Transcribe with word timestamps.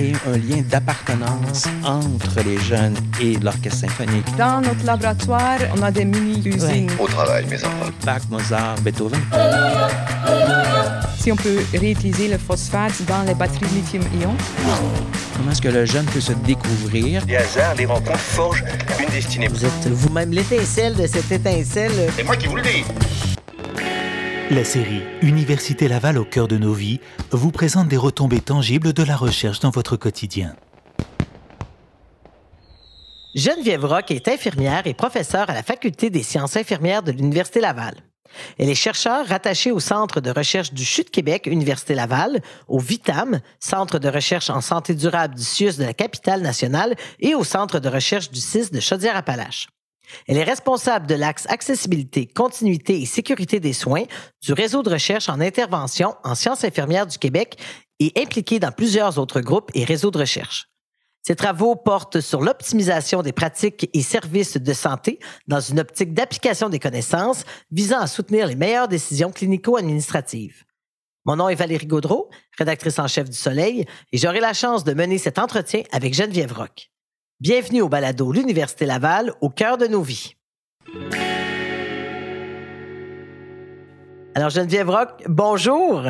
créer 0.00 0.14
un 0.26 0.38
lien 0.38 0.62
d'appartenance 0.68 1.66
entre 1.84 2.40
les 2.44 2.58
jeunes 2.58 2.96
et 3.20 3.36
l'orchestre 3.38 3.80
symphonique. 3.80 4.24
Dans 4.36 4.60
notre 4.60 4.84
laboratoire, 4.84 5.58
on 5.76 5.82
a 5.82 5.90
des 5.90 6.04
mini-usines. 6.04 6.90
Au 6.98 7.06
travail, 7.06 7.44
mes 7.46 7.56
enfants. 7.56 7.90
Bach, 8.04 8.22
Mozart, 8.30 8.76
Beethoven. 8.82 9.20
Si 11.18 11.30
on 11.30 11.36
peut 11.36 11.58
réutiliser 11.74 12.28
le 12.28 12.38
phosphate 12.38 13.02
dans 13.06 13.22
les 13.22 13.34
batteries 13.34 13.66
lithium-ion. 13.74 14.34
Comment 15.36 15.50
est-ce 15.50 15.60
que 15.60 15.68
le 15.68 15.84
jeune 15.84 16.06
peut 16.06 16.20
se 16.20 16.32
découvrir? 16.32 17.22
Les 17.26 17.36
hasards, 17.36 17.74
les 17.74 17.86
rencontres 17.86 18.18
forgent 18.18 18.64
une 18.98 19.08
destinée. 19.10 19.48
Vous 19.48 19.64
êtes 19.64 19.88
vous-même 19.88 20.30
l'étincelle 20.30 20.94
de 20.94 21.06
cette 21.06 21.30
étincelle. 21.30 21.92
C'est 22.16 22.24
moi 22.24 22.36
qui 22.36 22.46
vous 22.46 22.56
le 22.56 22.62
dis. 22.62 22.84
La 24.50 24.64
série 24.64 25.02
Université 25.22 25.86
Laval 25.86 26.18
au 26.18 26.24
cœur 26.24 26.48
de 26.48 26.58
nos 26.58 26.72
vies 26.72 26.98
vous 27.30 27.52
présente 27.52 27.86
des 27.86 27.96
retombées 27.96 28.40
tangibles 28.40 28.92
de 28.92 29.04
la 29.04 29.14
recherche 29.14 29.60
dans 29.60 29.70
votre 29.70 29.96
quotidien. 29.96 30.56
Geneviève 33.36 33.84
Rock 33.84 34.10
est 34.10 34.26
infirmière 34.26 34.88
et 34.88 34.94
professeure 34.94 35.48
à 35.48 35.54
la 35.54 35.62
Faculté 35.62 36.10
des 36.10 36.24
sciences 36.24 36.56
infirmières 36.56 37.04
de 37.04 37.12
l'Université 37.12 37.60
Laval. 37.60 37.94
Elle 38.58 38.68
est 38.68 38.74
chercheure 38.74 39.24
rattachée 39.24 39.70
au 39.70 39.78
Centre 39.78 40.20
de 40.20 40.32
recherche 40.32 40.72
du 40.72 40.84
CHU 40.84 41.04
de 41.04 41.10
Québec, 41.10 41.46
Université 41.46 41.94
Laval, 41.94 42.40
au 42.66 42.80
VITAM, 42.80 43.38
Centre 43.60 44.00
de 44.00 44.08
recherche 44.08 44.50
en 44.50 44.60
santé 44.60 44.96
durable 44.96 45.36
du 45.36 45.44
CIUS 45.44 45.76
de 45.76 45.84
la 45.84 45.94
capitale 45.94 46.42
nationale, 46.42 46.96
et 47.20 47.36
au 47.36 47.44
Centre 47.44 47.78
de 47.78 47.88
recherche 47.88 48.32
du 48.32 48.40
CIS 48.40 48.72
de 48.72 48.80
Chaudière-Appalaches. 48.80 49.68
Elle 50.26 50.36
est 50.36 50.44
responsable 50.44 51.06
de 51.06 51.14
l'axe 51.14 51.46
accessibilité, 51.48 52.26
continuité 52.26 53.00
et 53.00 53.06
sécurité 53.06 53.60
des 53.60 53.72
soins 53.72 54.04
du 54.42 54.52
réseau 54.52 54.82
de 54.82 54.90
recherche 54.90 55.28
en 55.28 55.40
intervention 55.40 56.14
en 56.24 56.34
sciences 56.34 56.64
infirmières 56.64 57.06
du 57.06 57.18
Québec 57.18 57.58
et 57.98 58.12
impliquée 58.16 58.58
dans 58.58 58.72
plusieurs 58.72 59.18
autres 59.18 59.40
groupes 59.40 59.70
et 59.74 59.84
réseaux 59.84 60.10
de 60.10 60.18
recherche. 60.18 60.66
Ses 61.22 61.36
travaux 61.36 61.76
portent 61.76 62.20
sur 62.20 62.40
l'optimisation 62.40 63.22
des 63.22 63.32
pratiques 63.32 63.90
et 63.92 64.02
services 64.02 64.56
de 64.56 64.72
santé 64.72 65.18
dans 65.46 65.60
une 65.60 65.80
optique 65.80 66.14
d'application 66.14 66.70
des 66.70 66.78
connaissances 66.78 67.44
visant 67.70 68.00
à 68.00 68.06
soutenir 68.06 68.46
les 68.46 68.56
meilleures 68.56 68.88
décisions 68.88 69.30
clinico-administratives. 69.30 70.64
Mon 71.26 71.36
nom 71.36 71.50
est 71.50 71.54
Valérie 71.54 71.86
Gaudreau, 71.86 72.30
rédactrice 72.58 72.98
en 72.98 73.06
chef 73.06 73.28
du 73.28 73.36
Soleil, 73.36 73.84
et 74.12 74.18
j'aurai 74.18 74.40
la 74.40 74.54
chance 74.54 74.84
de 74.84 74.94
mener 74.94 75.18
cet 75.18 75.38
entretien 75.38 75.82
avec 75.92 76.14
Geneviève 76.14 76.54
Roch. 76.54 76.90
Bienvenue 77.40 77.80
au 77.80 77.88
balado 77.88 78.32
L'Université 78.32 78.84
Laval, 78.84 79.32
au 79.40 79.48
cœur 79.48 79.78
de 79.78 79.86
nos 79.86 80.02
vies. 80.02 80.34
Alors, 84.34 84.50
Geneviève 84.50 84.90
Roch, 84.90 85.08
bonjour. 85.26 86.02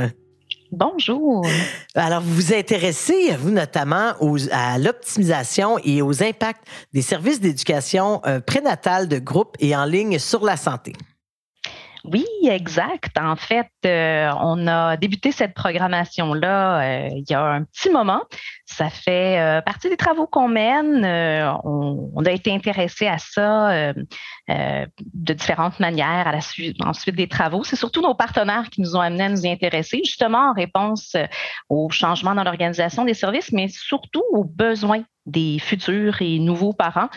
Bonjour. 0.72 1.46
Alors, 1.94 2.20
vous 2.20 2.34
vous 2.34 2.52
intéressez, 2.52 3.36
vous 3.36 3.52
notamment, 3.52 4.14
à 4.50 4.76
l'optimisation 4.78 5.78
et 5.84 6.02
aux 6.02 6.20
impacts 6.20 6.66
des 6.92 7.02
services 7.02 7.40
d'éducation 7.40 8.20
euh, 8.26 8.40
prénatale 8.40 9.06
de 9.06 9.20
groupe 9.20 9.54
et 9.60 9.76
en 9.76 9.84
ligne 9.84 10.18
sur 10.18 10.44
la 10.44 10.56
santé. 10.56 10.94
Oui, 12.04 12.24
exact. 12.44 13.18
En 13.18 13.36
fait, 13.36 13.70
euh, 13.84 14.30
on 14.40 14.66
a 14.66 14.96
débuté 14.96 15.32
cette 15.32 15.54
programmation-là 15.54 16.80
euh, 16.80 17.08
il 17.12 17.24
y 17.28 17.34
a 17.34 17.44
un 17.44 17.64
petit 17.64 17.90
moment. 17.90 18.22
Ça 18.72 18.88
fait 18.88 19.38
euh, 19.38 19.60
partie 19.60 19.88
des 19.88 19.96
travaux 19.96 20.26
qu'on 20.26 20.48
mène. 20.48 21.04
On, 21.64 22.10
on, 22.14 22.24
a 22.24 22.30
été 22.30 22.52
intéressé 22.54 23.06
à 23.06 23.18
ça 23.18 23.92
de 24.48 25.32
différentes 25.34 25.80
manières 25.80 26.28
à 26.28 26.32
la 26.32 26.40
suite, 26.40 26.76
ensuite 26.84 27.16
des 27.16 27.28
travaux. 27.28 27.64
C'est 27.64 27.76
surtout 27.76 28.00
nos 28.00 28.14
partenaires 28.14 28.70
qui 28.70 28.80
nous 28.80 28.96
ont 28.96 29.00
amenés 29.00 29.24
à 29.24 29.28
nous 29.28 29.44
y 29.44 29.50
intéresser, 29.50 30.00
justement 30.04 30.50
en 30.50 30.52
réponse 30.52 31.16
aux 31.68 31.90
changements 31.90 32.34
dans 32.34 32.44
l'organisation 32.44 33.04
des 33.04 33.14
services, 33.14 33.52
mais 33.52 33.68
surtout 33.68 34.22
aux 34.30 34.44
besoins 34.44 35.02
des 35.26 35.58
futurs 35.58 36.22
et 36.22 36.38
nouveaux 36.38 36.72
parents 36.72 37.08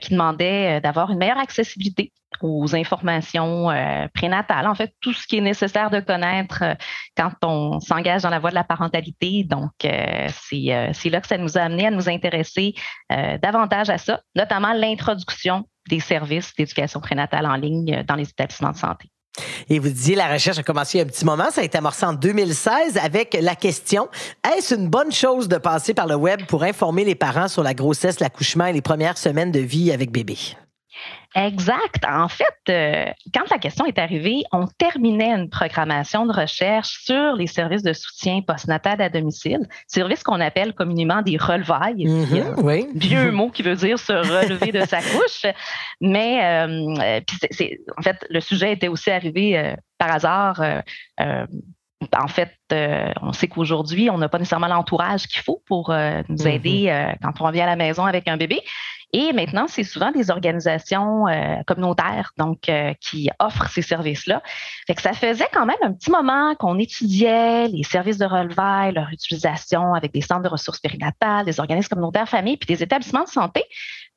qui 0.00 0.10
demandaient 0.10 0.80
d'avoir 0.80 1.10
une 1.10 1.18
meilleure 1.18 1.38
accessibilité 1.38 2.12
aux 2.42 2.74
informations 2.74 3.70
euh, 3.70 4.06
prénatales, 4.14 4.66
en 4.66 4.74
fait, 4.74 4.94
tout 5.00 5.12
ce 5.12 5.26
qui 5.26 5.38
est 5.38 5.42
nécessaire 5.42 5.90
de 5.90 6.00
connaître 6.00 6.62
euh, 6.62 6.74
quand 7.16 7.32
on 7.42 7.80
s'engage 7.80 8.22
dans 8.22 8.30
la 8.30 8.38
voie 8.38 8.50
de 8.50 8.54
la 8.54 8.64
parentalité. 8.64 9.44
Donc, 9.44 9.72
euh, 9.84 10.28
c'est 10.28 10.85
là 11.10 11.20
que 11.20 11.26
ça 11.26 11.38
nous 11.38 11.56
a 11.56 11.62
amené 11.62 11.86
à 11.86 11.90
nous 11.90 12.08
intéresser 12.08 12.74
davantage 13.10 13.90
à 13.90 13.98
ça, 13.98 14.20
notamment 14.34 14.72
l'introduction 14.72 15.64
des 15.88 16.00
services 16.00 16.52
d'éducation 16.56 17.00
prénatale 17.00 17.46
en 17.46 17.54
ligne 17.54 18.02
dans 18.06 18.16
les 18.16 18.28
établissements 18.28 18.72
de 18.72 18.76
santé. 18.76 19.08
Et 19.68 19.78
vous 19.78 19.88
disiez, 19.88 20.14
la 20.16 20.32
recherche 20.32 20.58
a 20.58 20.62
commencé 20.62 20.96
il 20.96 21.00
y 21.00 21.04
a 21.04 21.04
un 21.04 21.08
petit 21.08 21.24
moment, 21.24 21.50
ça 21.50 21.60
a 21.60 21.64
été 21.64 21.76
amorcé 21.76 22.06
en 22.06 22.14
2016 22.14 22.98
avec 22.98 23.36
la 23.40 23.54
question, 23.54 24.08
est-ce 24.56 24.74
une 24.74 24.88
bonne 24.88 25.12
chose 25.12 25.46
de 25.48 25.58
passer 25.58 25.92
par 25.92 26.06
le 26.06 26.14
web 26.14 26.46
pour 26.46 26.62
informer 26.62 27.04
les 27.04 27.14
parents 27.14 27.48
sur 27.48 27.62
la 27.62 27.74
grossesse, 27.74 28.18
l'accouchement 28.20 28.66
et 28.66 28.72
les 28.72 28.82
premières 28.82 29.18
semaines 29.18 29.52
de 29.52 29.60
vie 29.60 29.92
avec 29.92 30.10
bébé? 30.10 30.36
Exact. 31.36 32.02
En 32.08 32.28
fait, 32.28 32.46
euh, 32.70 33.12
quand 33.34 33.50
la 33.50 33.58
question 33.58 33.84
est 33.84 33.98
arrivée, 33.98 34.42
on 34.52 34.66
terminait 34.78 35.32
une 35.32 35.50
programmation 35.50 36.24
de 36.24 36.32
recherche 36.32 37.04
sur 37.04 37.34
les 37.34 37.46
services 37.46 37.82
de 37.82 37.92
soutien 37.92 38.40
postnatal 38.40 39.02
à 39.02 39.10
domicile, 39.10 39.68
service 39.86 40.22
qu'on 40.22 40.40
appelle 40.40 40.72
communément 40.72 41.20
des 41.20 41.36
relevailles. 41.36 42.06
Mm-hmm, 42.06 42.62
oui. 42.62 42.88
Vieux 42.94 43.32
mot 43.32 43.50
qui 43.50 43.62
veut 43.62 43.76
dire 43.76 43.98
se 43.98 44.14
relever 44.14 44.72
de 44.72 44.80
sa 44.86 45.02
couche. 45.02 45.44
Mais 46.00 46.42
euh, 46.42 47.20
c'est, 47.50 47.80
en 47.98 48.02
fait, 48.02 48.16
le 48.30 48.40
sujet 48.40 48.72
était 48.72 48.88
aussi 48.88 49.10
arrivé 49.10 49.58
euh, 49.58 49.74
par 49.98 50.12
hasard. 50.12 50.62
en 51.18 52.28
fait, 52.28 52.52
on 53.20 53.32
sait 53.32 53.48
qu'aujourd'hui, 53.48 54.08
on 54.08 54.16
n'a 54.16 54.30
pas 54.30 54.38
nécessairement 54.38 54.68
l'entourage 54.68 55.26
qu'il 55.26 55.42
faut 55.42 55.62
pour 55.66 55.90
nous 55.90 55.96
mm-hmm. 55.96 56.48
aider 56.48 57.06
quand 57.22 57.32
on 57.40 57.44
revient 57.44 57.62
à 57.62 57.66
la 57.66 57.76
maison 57.76 58.06
avec 58.06 58.26
un 58.26 58.38
bébé. 58.38 58.62
Et 59.12 59.32
maintenant, 59.32 59.66
c'est 59.68 59.84
souvent 59.84 60.10
des 60.10 60.30
organisations 60.30 61.28
euh, 61.28 61.56
communautaires 61.66 62.32
donc 62.36 62.68
euh, 62.68 62.92
qui 63.00 63.30
offrent 63.38 63.70
ces 63.70 63.82
services-là. 63.82 64.42
Fait 64.86 64.94
que 64.94 65.02
ça 65.02 65.12
faisait 65.12 65.48
quand 65.52 65.64
même 65.64 65.76
un 65.82 65.92
petit 65.92 66.10
moment 66.10 66.54
qu'on 66.56 66.78
étudiait 66.78 67.68
les 67.68 67.84
services 67.84 68.18
de 68.18 68.26
relevail, 68.26 68.92
leur 68.92 69.08
utilisation 69.10 69.94
avec 69.94 70.12
des 70.12 70.20
centres 70.20 70.42
de 70.42 70.48
ressources 70.48 70.80
périnatales, 70.80 71.46
des 71.46 71.60
organismes 71.60 71.88
communautaires 71.90 72.28
familles, 72.28 72.56
puis 72.56 72.66
des 72.66 72.82
établissements 72.82 73.24
de 73.24 73.28
santé. 73.28 73.62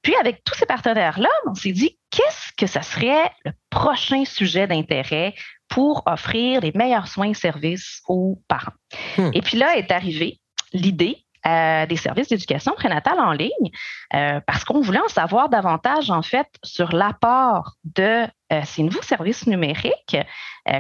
Puis 0.02 0.16
avec 0.16 0.44
tous 0.44 0.56
ces 0.56 0.66
partenaires-là, 0.66 1.30
on 1.46 1.54
s'est 1.54 1.72
dit 1.72 1.98
qu'est-ce 2.10 2.52
que 2.58 2.68
ça 2.68 2.82
serait 2.82 3.32
le 3.46 3.52
prochain 3.70 4.26
sujet 4.26 4.66
d'intérêt 4.66 5.36
pour 5.68 6.04
offrir 6.08 6.62
les 6.62 6.72
meilleurs 6.74 7.08
soins 7.08 7.30
et 7.30 7.34
services 7.34 8.02
aux 8.08 8.42
parents? 8.48 8.74
Hmm. 9.18 9.30
Et 9.34 9.42
puis 9.42 9.58
là 9.58 9.78
est 9.78 9.92
arrivée 9.92 10.40
l'idée 10.74 11.26
euh, 11.48 11.86
des 11.86 11.96
services 11.96 12.28
d'éducation 12.28 12.74
prénatale 12.74 13.18
en 13.20 13.32
ligne 13.32 13.72
euh, 14.14 14.42
parce 14.46 14.66
qu'on 14.66 14.82
voulait 14.82 15.00
en 15.00 15.08
savoir 15.08 15.48
davantage 15.48 16.12
en 16.12 16.22
fait 16.22 16.48
sur 16.66 16.92
l'apport 16.92 17.76
de 17.86 18.28
euh, 18.52 18.62
ces 18.66 18.84
nouveaux 18.84 19.02
services 19.02 19.48
numériques 19.48 20.18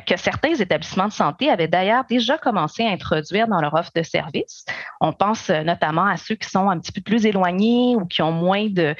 que 0.05 0.17
certains 0.17 0.53
établissements 0.53 1.07
de 1.07 1.13
santé 1.13 1.49
avaient 1.49 1.69
d'ailleurs 1.69 2.03
déjà 2.07 2.37
commencé 2.37 2.83
à 2.83 2.89
introduire 2.89 3.47
dans 3.47 3.59
leur 3.59 3.73
offre 3.73 3.89
de 3.95 4.03
services. 4.03 4.65
On 5.01 5.13
pense 5.13 5.49
notamment 5.49 6.05
à 6.05 6.17
ceux 6.17 6.35
qui 6.35 6.47
sont 6.47 6.69
un 6.69 6.77
petit 6.77 6.91
peu 6.91 7.01
plus 7.01 7.25
éloignés 7.25 7.95
ou 7.95 8.05
qui 8.05 8.21
ont 8.21 8.31
moins 8.31 8.67
de, 8.69 8.95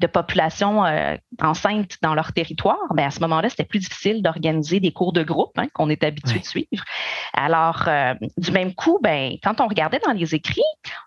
de 0.00 0.06
population 0.06 0.84
euh, 0.84 1.16
enceinte 1.40 1.98
dans 2.02 2.14
leur 2.14 2.32
territoire, 2.32 2.78
ben 2.94 3.06
à 3.06 3.10
ce 3.10 3.20
moment-là, 3.20 3.48
c'était 3.48 3.64
plus 3.64 3.78
difficile 3.78 4.22
d'organiser 4.22 4.80
des 4.80 4.92
cours 4.92 5.12
de 5.12 5.22
groupe 5.22 5.56
hein, 5.56 5.68
qu'on 5.72 5.88
est 5.88 6.02
habitué 6.02 6.40
de 6.40 6.44
suivre. 6.44 6.84
Alors, 7.32 7.84
euh, 7.86 8.14
du 8.36 8.50
même 8.50 8.74
coup, 8.74 8.98
ben, 9.02 9.36
quand 9.42 9.60
on 9.60 9.68
regardait 9.68 10.00
dans 10.04 10.12
les 10.12 10.34
écrits, 10.34 10.62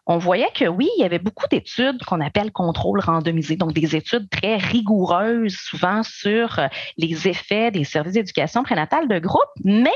on 0.05 0.17
voyait 0.17 0.49
que 0.53 0.65
oui, 0.65 0.89
il 0.97 1.01
y 1.01 1.05
avait 1.05 1.19
beaucoup 1.19 1.47
d'études 1.49 2.03
qu'on 2.05 2.21
appelle 2.21 2.51
contrôle 2.51 3.01
randomisé, 3.01 3.57
donc 3.57 3.73
des 3.73 3.95
études 3.95 4.29
très 4.29 4.55
rigoureuses, 4.55 5.55
souvent 5.55 6.03
sur 6.03 6.59
euh, 6.59 6.67
les 6.97 7.27
effets 7.27 7.71
des 7.71 7.83
services 7.83 8.13
d'éducation 8.13 8.63
prénatale 8.63 9.07
de 9.07 9.19
groupe, 9.19 9.41
mais 9.63 9.91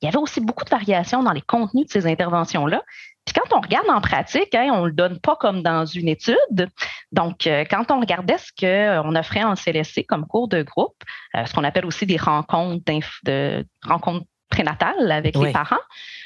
il 0.00 0.06
y 0.06 0.08
avait 0.08 0.18
aussi 0.18 0.40
beaucoup 0.40 0.64
de 0.64 0.70
variations 0.70 1.22
dans 1.22 1.32
les 1.32 1.42
contenus 1.42 1.86
de 1.86 1.92
ces 1.92 2.06
interventions-là. 2.06 2.82
Puis 3.30 3.40
quand 3.40 3.56
on 3.56 3.60
regarde 3.60 3.88
en 3.88 4.00
pratique, 4.00 4.54
hein, 4.56 4.70
on 4.72 4.82
ne 4.82 4.86
le 4.86 4.92
donne 4.92 5.20
pas 5.20 5.36
comme 5.36 5.62
dans 5.62 5.84
une 5.84 6.08
étude. 6.08 6.68
Donc, 7.12 7.46
euh, 7.46 7.64
quand 7.70 7.92
on 7.92 8.00
regardait 8.00 8.38
ce 8.38 8.50
qu'on 8.58 9.14
offrait 9.14 9.44
en 9.44 9.54
CLSC 9.54 10.04
comme 10.04 10.26
cours 10.26 10.48
de 10.48 10.62
groupe, 10.62 10.96
euh, 11.36 11.44
ce 11.44 11.54
qu'on 11.54 11.62
appelle 11.62 11.86
aussi 11.86 12.06
des 12.06 12.16
rencontres, 12.16 12.82
de, 13.22 13.64
rencontres 13.86 14.26
prénatales 14.48 15.12
avec 15.12 15.36
les 15.36 15.52
parents, 15.52 15.76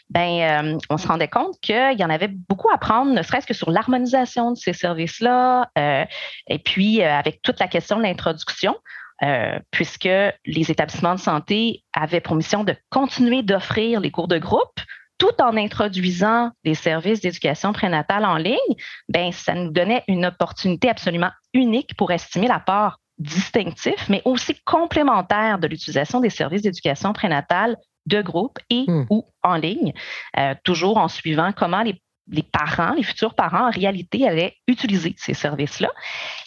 ben, 0.09 0.65
euh, 0.65 0.79
on 0.89 0.97
se 0.97 1.06
rendait 1.06 1.29
compte 1.29 1.61
qu'il 1.61 1.99
y 1.99 2.05
en 2.05 2.09
avait 2.09 2.29
beaucoup 2.29 2.71
à 2.71 2.79
prendre, 2.79 3.12
ne 3.12 3.23
serait-ce 3.23 3.47
que 3.47 3.53
sur 3.53 3.71
l'harmonisation 3.71 4.53
de 4.53 4.56
ces 4.56 4.73
services-là, 4.73 5.69
et 5.77 6.59
puis 6.59 7.03
avec 7.03 7.43
toute 7.43 7.61
la 7.61 7.69
question 7.69 7.99
de 7.99 8.03
l'introduction. 8.03 8.77
puisque 9.71 10.09
les 10.47 10.71
établissements 10.71 11.15
de 11.15 11.21
santé 11.21 11.85
avaient 11.93 12.21
pour 12.21 12.35
mission 12.35 12.65
de 12.65 12.75
continuer 12.91 13.43
d'offrir 13.43 14.01
les 14.01 14.11
cours 14.11 14.29
de 14.29 14.39
groupe, 14.39 14.81
tout 15.19 15.41
en 15.41 15.57
introduisant 15.57 16.51
des 16.65 16.75
services 16.75 17.21
d'éducation 17.21 17.73
prénatale 17.73 18.25
en 18.25 18.37
ligne, 18.37 18.57
ben, 19.09 19.33
ça 19.33 19.55
nous 19.55 19.71
donnait 19.71 20.03
une 20.09 20.27
opportunité 20.27 20.89
absolument 20.89 21.31
unique 21.53 21.97
pour 21.97 22.11
estimer 22.11 22.49
la 22.49 22.61
part 22.61 22.99
distinctif, 23.19 24.09
mais 24.09 24.23
aussi 24.25 24.57
complémentaire 24.65 25.59
de 25.59 25.69
l'utilisation 25.69 26.21
des 26.21 26.31
services 26.31 26.63
d'éducation 26.63 27.13
prénatale 27.13 27.77
de 28.07 28.21
groupe 28.21 28.59
et 28.71 28.85
hmm. 28.87 29.07
ou 29.09 29.25
en 29.43 29.55
ligne, 29.55 29.93
euh, 30.39 30.55
toujours 30.65 30.99
en 30.99 31.09
suivant 31.09 31.53
comment 31.53 31.83
les 31.83 32.01
les 32.31 32.43
parents, 32.43 32.94
les 32.94 33.03
futurs 33.03 33.35
parents, 33.35 33.69
en 33.69 33.71
réalité, 33.71 34.26
allaient 34.26 34.55
utiliser 34.67 35.15
ces 35.19 35.35
services-là. 35.35 35.91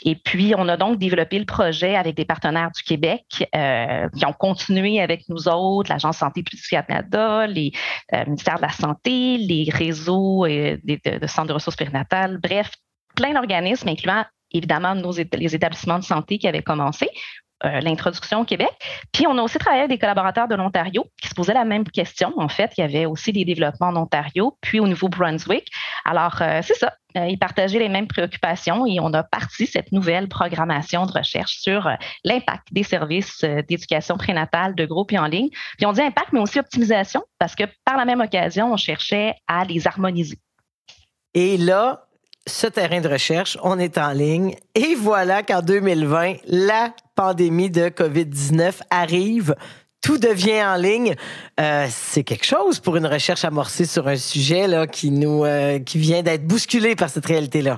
Et 0.04 0.16
puis, 0.16 0.54
on 0.58 0.68
a 0.68 0.78
donc 0.78 0.98
développé 0.98 1.38
le 1.38 1.46
projet 1.46 1.96
avec 1.96 2.16
des 2.16 2.26
partenaires 2.26 2.72
du 2.72 2.82
Québec 2.82 3.48
euh, 3.56 4.10
qui 4.10 4.26
ont 4.26 4.34
continué 4.34 5.00
avec 5.02 5.30
nous 5.30 5.48
autres, 5.48 5.90
l'Agence 5.90 6.18
Santé 6.18 6.44
publique 6.44 6.64
Canada, 6.70 7.46
les 7.48 7.72
euh, 8.14 8.26
ministères 8.26 8.58
de 8.58 8.64
la 8.64 8.70
Santé, 8.70 9.38
les 9.38 9.70
réseaux 9.72 10.46
euh, 10.46 10.78
de, 10.84 11.20
de, 11.20 11.28
centres 11.28 11.50
de 11.50 11.54
ressources 11.54 11.78
périnatales, 11.78 12.40
bref, 12.40 12.72
plein 13.16 13.34
d'organismes, 13.34 13.90
incluant 13.90 14.26
évidemment 14.52 14.96
nos, 14.96 15.12
les 15.12 15.56
établissements 15.56 16.00
de 16.00 16.04
santé 16.04 16.38
qui 16.38 16.48
avaient 16.48 16.64
commencé, 16.64 17.10
euh, 17.66 17.80
l'introduction 17.80 18.42
au 18.42 18.46
Québec. 18.46 18.70
Puis 19.12 19.26
on 19.26 19.36
a 19.40 19.42
aussi 19.42 19.58
travaillé 19.58 19.82
avec 19.82 19.90
des 19.90 19.98
collaborateurs 19.98 20.48
de 20.48 20.54
l'Ontario 20.54 21.08
posaient 21.38 21.54
la 21.54 21.66
même 21.66 21.84
question. 21.86 22.34
En 22.38 22.50
fait, 22.50 22.72
il 22.78 22.82
y 22.82 22.84
avait 22.84 23.06
aussi 23.06 23.32
des 23.32 23.46
développements 23.46 23.90
en 23.90 23.96
Ontario, 23.96 24.58
puis 24.62 24.80
au 24.80 24.88
Nouveau-Brunswick. 24.88 25.68
Alors, 26.04 26.42
euh, 26.42 26.62
c'est 26.64 26.74
ça. 26.74 26.96
Euh, 27.16 27.28
ils 27.28 27.38
partageaient 27.38 27.80
les 27.80 27.90
mêmes 27.90 28.08
préoccupations 28.08 28.88
et 28.88 29.00
on 29.00 29.14
a 29.14 29.22
parti 29.22 29.68
cette 29.68 29.92
nouvelle 29.92 30.28
programmation 30.28 31.06
de 31.06 31.12
recherche 31.12 31.60
sur 31.60 31.88
l'impact 32.24 32.68
des 32.72 32.84
services 32.84 33.44
d'éducation 33.44 34.18
prénatale 34.18 34.74
de 34.74 34.86
groupe 34.86 35.14
et 35.14 35.20
en 35.20 35.28
ligne. 35.28 35.50
Puis 35.78 35.86
on 35.86 35.94
dit 35.94 36.02
impact, 36.02 36.34
mais 36.34 36.40
aussi 36.40 36.60
optimisation, 36.60 37.24
parce 37.38 37.56
que 37.56 37.64
par 37.86 37.98
la 37.98 38.06
même 38.06 38.22
occasion, 38.22 38.74
on 38.74 38.78
cherchait 38.78 39.36
à 39.48 39.64
les 39.64 39.88
harmoniser. 39.88 40.40
Et 41.34 41.58
là, 41.58 42.08
ce 42.48 42.66
terrain 42.66 43.02
de 43.02 43.10
recherche, 43.10 43.58
on 43.62 43.78
est 43.78 43.98
en 43.98 44.12
ligne. 44.12 44.56
Et 44.74 44.96
voilà 44.96 45.44
qu'en 45.44 45.62
2020, 45.62 46.38
la 46.48 46.94
pandémie 47.16 47.70
de 47.70 47.90
COVID-19 47.90 48.82
arrive. 48.90 49.56
Tout 50.02 50.18
devient 50.18 50.64
en 50.64 50.76
ligne. 50.76 51.16
Euh, 51.60 51.88
c'est 51.90 52.24
quelque 52.24 52.46
chose 52.46 52.80
pour 52.80 52.96
une 52.98 53.08
recherche 53.08 53.44
amorcée 53.44 53.86
sur 53.86 54.08
un 54.08 54.16
sujet 54.16 54.68
là, 54.68 54.88
qui, 54.88 55.12
nous, 55.12 55.44
euh, 55.44 55.80
qui 55.80 55.98
vient 55.98 56.22
d'être 56.22 56.46
bousculé 56.46 56.96
par 56.96 57.10
cette 57.10 57.26
réalité-là. 57.26 57.78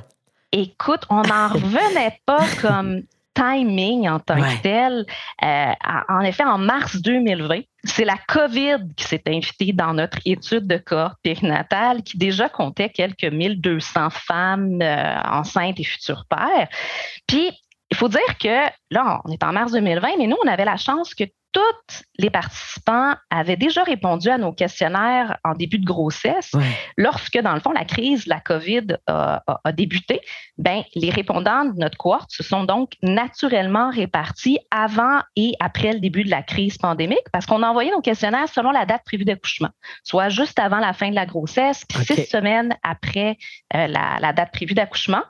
Écoute, 0.51 1.01
on 1.09 1.21
n'en 1.21 1.47
revenait 1.53 2.19
pas 2.25 2.45
comme 2.61 3.01
timing 3.33 4.09
en 4.09 4.19
tant 4.19 4.35
que 4.35 4.61
tel. 4.61 5.05
Euh, 5.43 5.73
en 6.09 6.21
effet, 6.21 6.43
en 6.43 6.57
mars 6.57 6.97
2020, 6.97 7.61
c'est 7.85 8.03
la 8.03 8.17
COVID 8.27 8.93
qui 8.97 9.05
s'est 9.05 9.23
invitée 9.27 9.71
dans 9.71 9.93
notre 9.93 10.17
étude 10.25 10.67
de 10.67 10.77
cohorte 10.77 11.17
périnatale 11.23 12.03
qui 12.03 12.17
déjà 12.17 12.49
comptait 12.49 12.89
quelques 12.89 13.23
1200 13.23 14.09
femmes 14.09 14.81
enceintes 14.81 15.79
et 15.79 15.85
futurs 15.85 16.25
pères. 16.29 16.67
Puis, 17.27 17.49
il 17.91 17.97
faut 17.97 18.09
dire 18.09 18.37
que 18.39 18.69
là, 18.91 19.21
on 19.25 19.31
est 19.31 19.43
en 19.43 19.53
mars 19.53 19.71
2020, 19.71 20.17
mais 20.17 20.27
nous, 20.27 20.37
on 20.43 20.47
avait 20.47 20.65
la 20.65 20.77
chance 20.77 21.15
que 21.15 21.23
tous 21.51 22.03
les 22.17 22.29
participants 22.29 23.15
avaient 23.29 23.55
déjà 23.55 23.83
répondu 23.83 24.29
à 24.29 24.37
nos 24.37 24.53
questionnaires 24.53 25.37
en 25.43 25.53
début 25.53 25.79
de 25.79 25.85
grossesse. 25.85 26.51
Lorsque, 26.97 27.39
dans 27.39 27.53
le 27.53 27.59
fond, 27.59 27.71
la 27.71 27.85
crise, 27.85 28.27
la 28.27 28.39
COVID 28.39 28.97
a, 29.07 29.41
débuté, 29.73 30.21
ben, 30.57 30.83
les 30.95 31.09
répondants 31.09 31.65
de 31.65 31.77
notre 31.79 31.97
cohorte 31.97 32.31
se 32.31 32.43
sont 32.43 32.63
donc 32.63 32.93
naturellement 33.01 33.89
répartis 33.89 34.59
avant 34.71 35.19
et 35.35 35.53
après 35.59 35.93
le 35.93 35.99
début 35.99 36.23
de 36.23 36.29
la 36.29 36.43
crise 36.43 36.77
pandémique 36.77 37.25
parce 37.31 37.45
qu'on 37.45 37.63
a 37.63 37.67
envoyé 37.67 37.91
nos 37.91 38.01
questionnaires 38.01 38.49
selon 38.49 38.71
la 38.71 38.85
date 38.85 39.03
prévue 39.05 39.25
d'accouchement, 39.25 39.69
soit 40.03 40.29
juste 40.29 40.59
avant 40.59 40.79
la 40.79 40.93
fin 40.93 41.09
de 41.09 41.15
la 41.15 41.25
grossesse, 41.25 41.85
puis 41.85 42.05
six 42.05 42.25
semaines 42.25 42.75
après 42.83 43.37
euh, 43.75 43.87
la, 43.87 44.33
date 44.33 44.51
prévue 44.51 44.73
d'accouchement. 44.73 45.23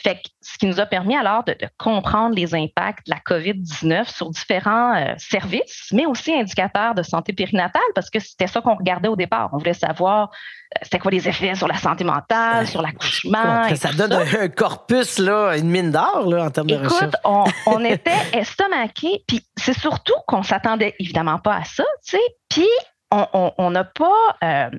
Fait 0.00 0.20
ce 0.40 0.56
qui 0.58 0.66
nous 0.66 0.78
a 0.78 0.86
permis 0.86 1.16
alors 1.16 1.42
de, 1.44 1.56
comprendre 1.76 2.34
les 2.34 2.54
impacts 2.54 3.06
de 3.06 3.10
la 3.10 3.18
COVID-19 3.18 4.08
sur 4.08 4.30
différents 4.30 4.94
euh, 4.94 5.14
services, 5.18 5.88
mais 5.92 6.06
aussi 6.06 6.32
indicateurs 6.32 6.94
de 6.94 7.02
santé 7.02 7.32
périnatale, 7.32 7.82
parce 7.94 8.08
que 8.08 8.20
c'était 8.20 8.46
ça 8.46 8.60
qu'on 8.60 8.76
regardait 8.76 9.08
au 9.08 9.16
départ. 9.16 9.50
On 9.52 9.58
voulait 9.58 9.74
savoir 9.74 10.30
euh, 10.30 10.78
c'était 10.82 11.00
quoi 11.00 11.10
les 11.10 11.28
effets 11.28 11.56
sur 11.56 11.66
la 11.66 11.76
santé 11.78 12.04
mentale, 12.04 12.66
sur 12.68 12.80
l'accouchement. 12.80 13.74
Ça 13.74 13.92
donne 13.92 14.12
un 14.12 14.48
corpus, 14.48 15.18
là, 15.18 15.56
une 15.56 15.68
mine 15.68 15.90
d'or 15.90 16.32
en 16.32 16.50
termes 16.50 16.68
de 16.68 16.76
recherche. 16.76 17.02
Écoute, 17.02 17.16
on, 17.24 17.44
on 17.66 17.84
était 17.84 18.12
estomaqués, 18.32 19.24
puis 19.26 19.44
c'est 19.56 19.78
surtout 19.78 20.14
qu'on 20.28 20.44
s'attendait 20.44 20.94
évidemment 21.00 21.38
pas 21.38 21.56
à 21.56 21.64
ça, 21.64 21.84
tu 22.04 22.16
sais. 22.16 22.22
Puis 22.48 22.68
on 23.10 23.70
n'a 23.70 23.84
pas, 23.84 24.36
euh, 24.44 24.70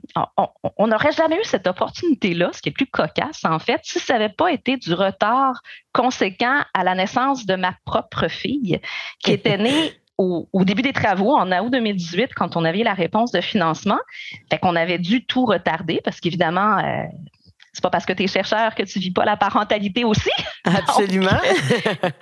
on 0.77 0.87
n'aurait 0.87 1.11
jamais 1.11 1.37
eu 1.37 1.43
cette 1.43 1.65
opportunité-là, 1.65 2.51
ce 2.53 2.61
qui 2.61 2.69
est 2.69 2.73
plus 2.73 2.85
cocasse 2.85 3.43
en 3.43 3.59
fait, 3.59 3.81
si 3.83 3.99
ça 3.99 4.13
n'avait 4.13 4.33
pas 4.33 4.51
été 4.51 4.77
du 4.77 4.93
retard 4.93 5.61
conséquent 5.93 6.61
à 6.73 6.83
la 6.83 6.95
naissance 6.95 7.45
de 7.45 7.55
ma 7.55 7.75
propre 7.85 8.27
fille, 8.27 8.79
qui 9.23 9.31
était 9.31 9.57
née 9.57 9.93
au, 10.19 10.47
début 10.65 10.81
des 10.81 10.91
travaux, 10.91 11.35
en 11.35 11.49
août 11.51 11.71
2018, 11.71 12.33
quand 12.35 12.57
on 12.57 12.65
avait 12.65 12.83
la 12.83 12.93
réponse 12.93 13.31
de 13.31 13.39
financement. 13.39 13.99
Fait 14.51 14.57
qu'on 14.57 14.75
avait 14.75 14.99
dû 14.99 15.25
tout 15.25 15.45
retarder 15.45 16.01
parce 16.03 16.19
qu'évidemment, 16.19 16.77
euh, 16.77 17.03
c'est 17.71 17.81
pas 17.81 17.89
parce 17.89 18.05
que 18.05 18.13
tu 18.13 18.23
es 18.23 18.27
chercheur 18.27 18.75
que 18.75 18.83
tu 18.83 18.99
vis 18.99 19.11
pas 19.11 19.23
la 19.23 19.37
parentalité 19.37 20.03
aussi. 20.03 20.29
Absolument. 20.65 21.39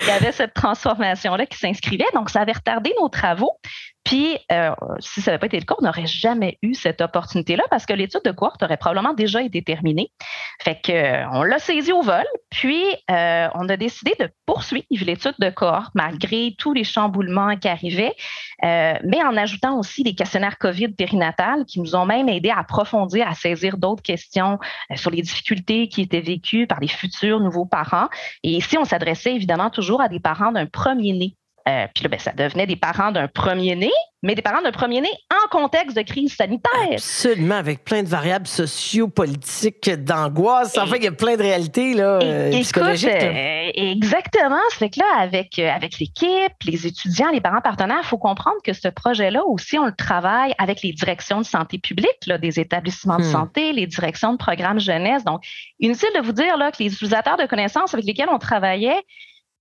il 0.02 0.08
y 0.08 0.12
avait 0.12 0.32
cette 0.32 0.54
transformation-là 0.54 1.48
qui 1.48 1.58
s'inscrivait. 1.58 2.06
Donc, 2.14 2.30
ça 2.30 2.42
avait 2.42 2.52
retardé 2.52 2.94
nos 3.02 3.10
travaux. 3.10 3.60
Puis, 4.08 4.38
euh, 4.54 4.72
si 5.00 5.22
ça 5.22 5.32
n'avait 5.32 5.40
pas 5.40 5.48
été 5.48 5.60
le 5.60 5.66
cas, 5.66 5.76
on 5.82 5.86
n'aurait 5.86 6.08
jamais 6.08 6.58
eu 6.62 6.74
cette 6.76 7.02
opportunité-là 7.02 7.66
parce 7.70 7.86
que 7.86 7.92
l'étude 7.92 8.22
de 8.24 8.32
cohorte 8.32 8.64
aurait 8.64 8.78
probablement 8.78 9.14
déjà 9.14 9.42
été 9.42 9.62
terminée. 9.62 10.14
Fait 10.62 10.80
que, 10.82 10.94
euh, 10.94 11.46
l'a 11.46 11.60
saisi 11.60 11.92
au 11.92 12.02
vol, 12.02 12.24
puis 12.50 12.82
euh, 13.12 13.50
on 13.54 13.68
a 13.68 13.76
décidé 13.76 14.14
de 14.18 14.30
poursuivre 14.46 14.86
l'étude 14.90 15.36
de 15.40 15.50
cohorte 15.50 15.92
malgré 15.94 16.56
tous 16.58 16.72
les 16.72 16.86
chamboulements 16.86 17.58
qui 17.58 17.68
arrivaient, 17.68 18.16
mais 18.64 19.22
en 19.24 19.36
ajoutant 19.36 19.78
aussi 19.78 20.04
des 20.04 20.16
questionnaires 20.16 20.58
COVID 20.58 20.94
périnatales 20.94 21.66
qui 21.66 21.82
nous 21.82 21.94
ont 21.94 22.06
même 22.06 22.30
aidé 22.30 22.50
à 22.50 22.60
approfondir, 22.60 23.28
à 23.28 23.34
saisir 23.34 23.78
d'autres 23.78 24.04
questions 24.04 24.58
sur 24.96 25.12
les 25.12 25.22
difficultés 25.22 25.90
qui 25.90 26.02
étaient 26.02 26.22
vécues 26.22 26.66
par 26.66 26.80
les 26.80 26.88
futurs 26.88 27.42
nouveaux 27.42 27.66
parents. 27.66 28.08
Et 28.44 28.52
ici, 28.52 28.78
on 28.78 28.86
s'adressait 28.86 29.36
évidemment 29.36 29.70
toujours 29.70 30.00
à 30.00 30.08
des 30.08 30.22
parents 30.22 30.54
d'un 30.54 30.66
premier-né 30.66 31.36
euh, 31.68 31.88
puis 31.94 32.04
là, 32.04 32.10
ben, 32.10 32.20
ça 32.20 32.32
devenait 32.32 32.66
des 32.66 32.78
parents 32.78 33.12
d'un 33.12 33.28
premier-né, 33.28 33.92
mais 34.24 34.36
des 34.36 34.42
parents 34.42 34.62
d'un 34.62 34.72
premier-né 34.72 35.10
en 35.32 35.50
contexte 35.50 35.98
de 35.98 36.02
crise 36.02 36.34
sanitaire. 36.34 36.72
Absolument, 36.94 37.56
avec 37.56 37.84
plein 37.84 38.04
de 38.04 38.08
variables 38.08 38.48
sociopolitiques, 38.48 39.90
d'angoisse. 39.90 40.78
Enfin, 40.78 40.96
il 40.96 41.04
y 41.04 41.08
a 41.08 41.12
plein 41.12 41.36
de 41.36 41.42
réalités 41.42 41.94
là, 41.94 42.20
euh, 42.24 42.52
psychologiques. 42.52 43.10
Euh, 43.10 43.72
exactement. 43.74 44.62
Ça 44.70 44.78
fait 44.78 44.90
que 44.90 45.00
là, 45.00 45.20
avec, 45.20 45.60
avec 45.60 46.00
l'équipe, 46.00 46.54
les 46.66 46.88
étudiants, 46.88 47.32
les 47.32 47.42
parents 47.42 47.62
partenaires, 47.62 48.00
il 48.04 48.08
faut 48.08 48.18
comprendre 48.18 48.58
que 48.64 48.72
ce 48.72 48.88
projet-là 48.88 49.44
aussi, 49.46 49.78
on 49.78 49.86
le 49.86 49.96
travaille 49.96 50.54
avec 50.58 50.82
les 50.84 50.94
directions 50.94 51.40
de 51.40 51.46
santé 51.46 51.80
publique 51.80 52.26
là, 52.28 52.38
des 52.38 52.62
établissements 52.62 53.18
de 53.18 53.24
hmm. 53.24 53.32
santé, 53.32 53.74
les 53.74 53.88
directions 53.88 54.32
de 54.32 54.38
programmes 54.38 54.80
jeunesse. 54.80 55.26
Donc, 55.26 55.44
inutile 55.80 56.10
de 56.16 56.22
vous 56.22 56.32
dire 56.32 56.56
là, 56.58 56.72
que 56.72 56.82
les 56.82 56.94
utilisateurs 56.94 57.36
de 57.36 57.46
connaissances 57.46 57.94
avec 57.94 58.06
lesquels 58.06 58.30
on 58.32 58.40
travaillait, 58.40 59.04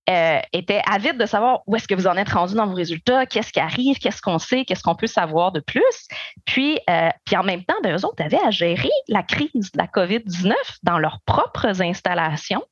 euh, 0.09 0.39
était 0.53 0.81
avide 0.89 1.17
de 1.17 1.25
savoir 1.25 1.61
où 1.67 1.75
est-ce 1.75 1.87
que 1.87 1.93
vous 1.93 2.07
en 2.07 2.15
êtes 2.15 2.29
rendu 2.29 2.55
dans 2.55 2.65
vos 2.65 2.75
résultats, 2.75 3.25
qu'est-ce 3.25 3.51
qui 3.51 3.59
arrive, 3.59 3.97
qu'est-ce 3.97 4.21
qu'on 4.21 4.39
sait, 4.39 4.63
qu'est-ce 4.63 4.81
qu'on 4.81 4.95
peut 4.95 5.07
savoir 5.07 5.51
de 5.51 5.59
plus. 5.59 6.07
Puis, 6.45 6.79
euh, 6.89 7.09
puis 7.25 7.35
en 7.35 7.43
même 7.43 7.63
temps, 7.65 7.75
ben, 7.83 7.93
eux 7.97 8.05
autres 8.05 8.23
avaient 8.23 8.39
à 8.45 8.49
gérer 8.49 8.89
la 9.09 9.21
crise 9.23 9.71
de 9.73 9.77
la 9.77 9.85
COVID-19 9.85 10.53
dans 10.83 10.97
leurs 10.97 11.19
propres 11.25 11.81
installations. 11.81 12.63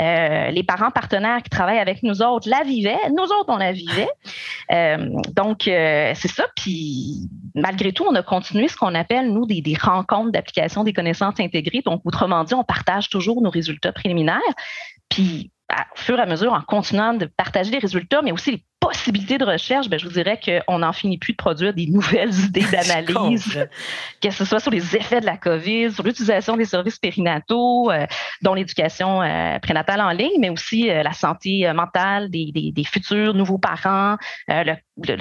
Euh, 0.00 0.50
les 0.50 0.64
parents 0.64 0.90
partenaires 0.90 1.42
qui 1.42 1.50
travaillent 1.50 1.78
avec 1.78 2.02
nous 2.02 2.20
autres 2.20 2.48
la 2.48 2.64
vivaient, 2.64 2.98
nous 3.10 3.24
autres, 3.24 3.48
on 3.48 3.58
la 3.58 3.72
vivait. 3.72 4.08
donc, 5.34 5.62
c'est 5.64 6.28
ça. 6.28 6.46
Puis, 6.56 7.28
malgré 7.54 7.92
tout, 7.92 8.04
on 8.08 8.14
a 8.16 8.22
continué 8.22 8.66
ce 8.66 8.76
qu'on 8.76 8.94
appelle, 8.94 9.32
nous, 9.32 9.46
des, 9.46 9.60
des 9.60 9.76
rencontres 9.80 10.32
d'application 10.32 10.82
des 10.82 10.92
connaissances 10.92 11.38
intégrées. 11.38 11.82
Donc, 11.84 12.02
autrement 12.04 12.42
dit, 12.42 12.54
on 12.54 12.64
partage 12.64 13.08
toujours 13.08 13.40
nos 13.40 13.50
résultats 13.50 13.92
préliminaires. 13.92 14.40
Puis, 15.08 15.50
au 15.94 15.98
fur 15.98 16.18
et 16.18 16.22
à 16.22 16.26
mesure, 16.26 16.52
en 16.52 16.60
continuant 16.60 17.14
de 17.14 17.26
partager 17.26 17.70
les 17.70 17.78
résultats, 17.78 18.22
mais 18.22 18.32
aussi 18.32 18.52
les 18.52 18.64
possibilités 18.82 19.38
de 19.38 19.44
recherche, 19.44 19.88
ben, 19.88 19.98
je 19.98 20.06
vous 20.06 20.12
dirais 20.12 20.38
qu'on 20.44 20.80
n'en 20.80 20.92
finit 20.92 21.16
plus 21.16 21.32
de 21.32 21.36
produire 21.36 21.72
des 21.72 21.86
nouvelles 21.86 22.34
idées 22.46 22.66
d'analyse, 22.70 23.68
que 24.20 24.30
ce 24.30 24.44
soit 24.44 24.58
sur 24.58 24.72
les 24.72 24.96
effets 24.96 25.20
de 25.20 25.26
la 25.26 25.36
COVID, 25.36 25.92
sur 25.92 26.02
l'utilisation 26.02 26.56
des 26.56 26.64
services 26.64 26.98
périnataux, 26.98 27.90
euh, 27.92 28.06
dont 28.42 28.54
l'éducation 28.54 29.22
euh, 29.22 29.58
prénatale 29.60 30.00
en 30.00 30.10
ligne, 30.10 30.40
mais 30.40 30.50
aussi 30.50 30.90
euh, 30.90 31.04
la 31.04 31.12
santé 31.12 31.70
mentale 31.72 32.28
des, 32.28 32.50
des, 32.52 32.84
futurs 32.84 33.34
nouveaux 33.34 33.58
parents, 33.58 34.16
le, 34.48 34.74
le, 34.96 35.14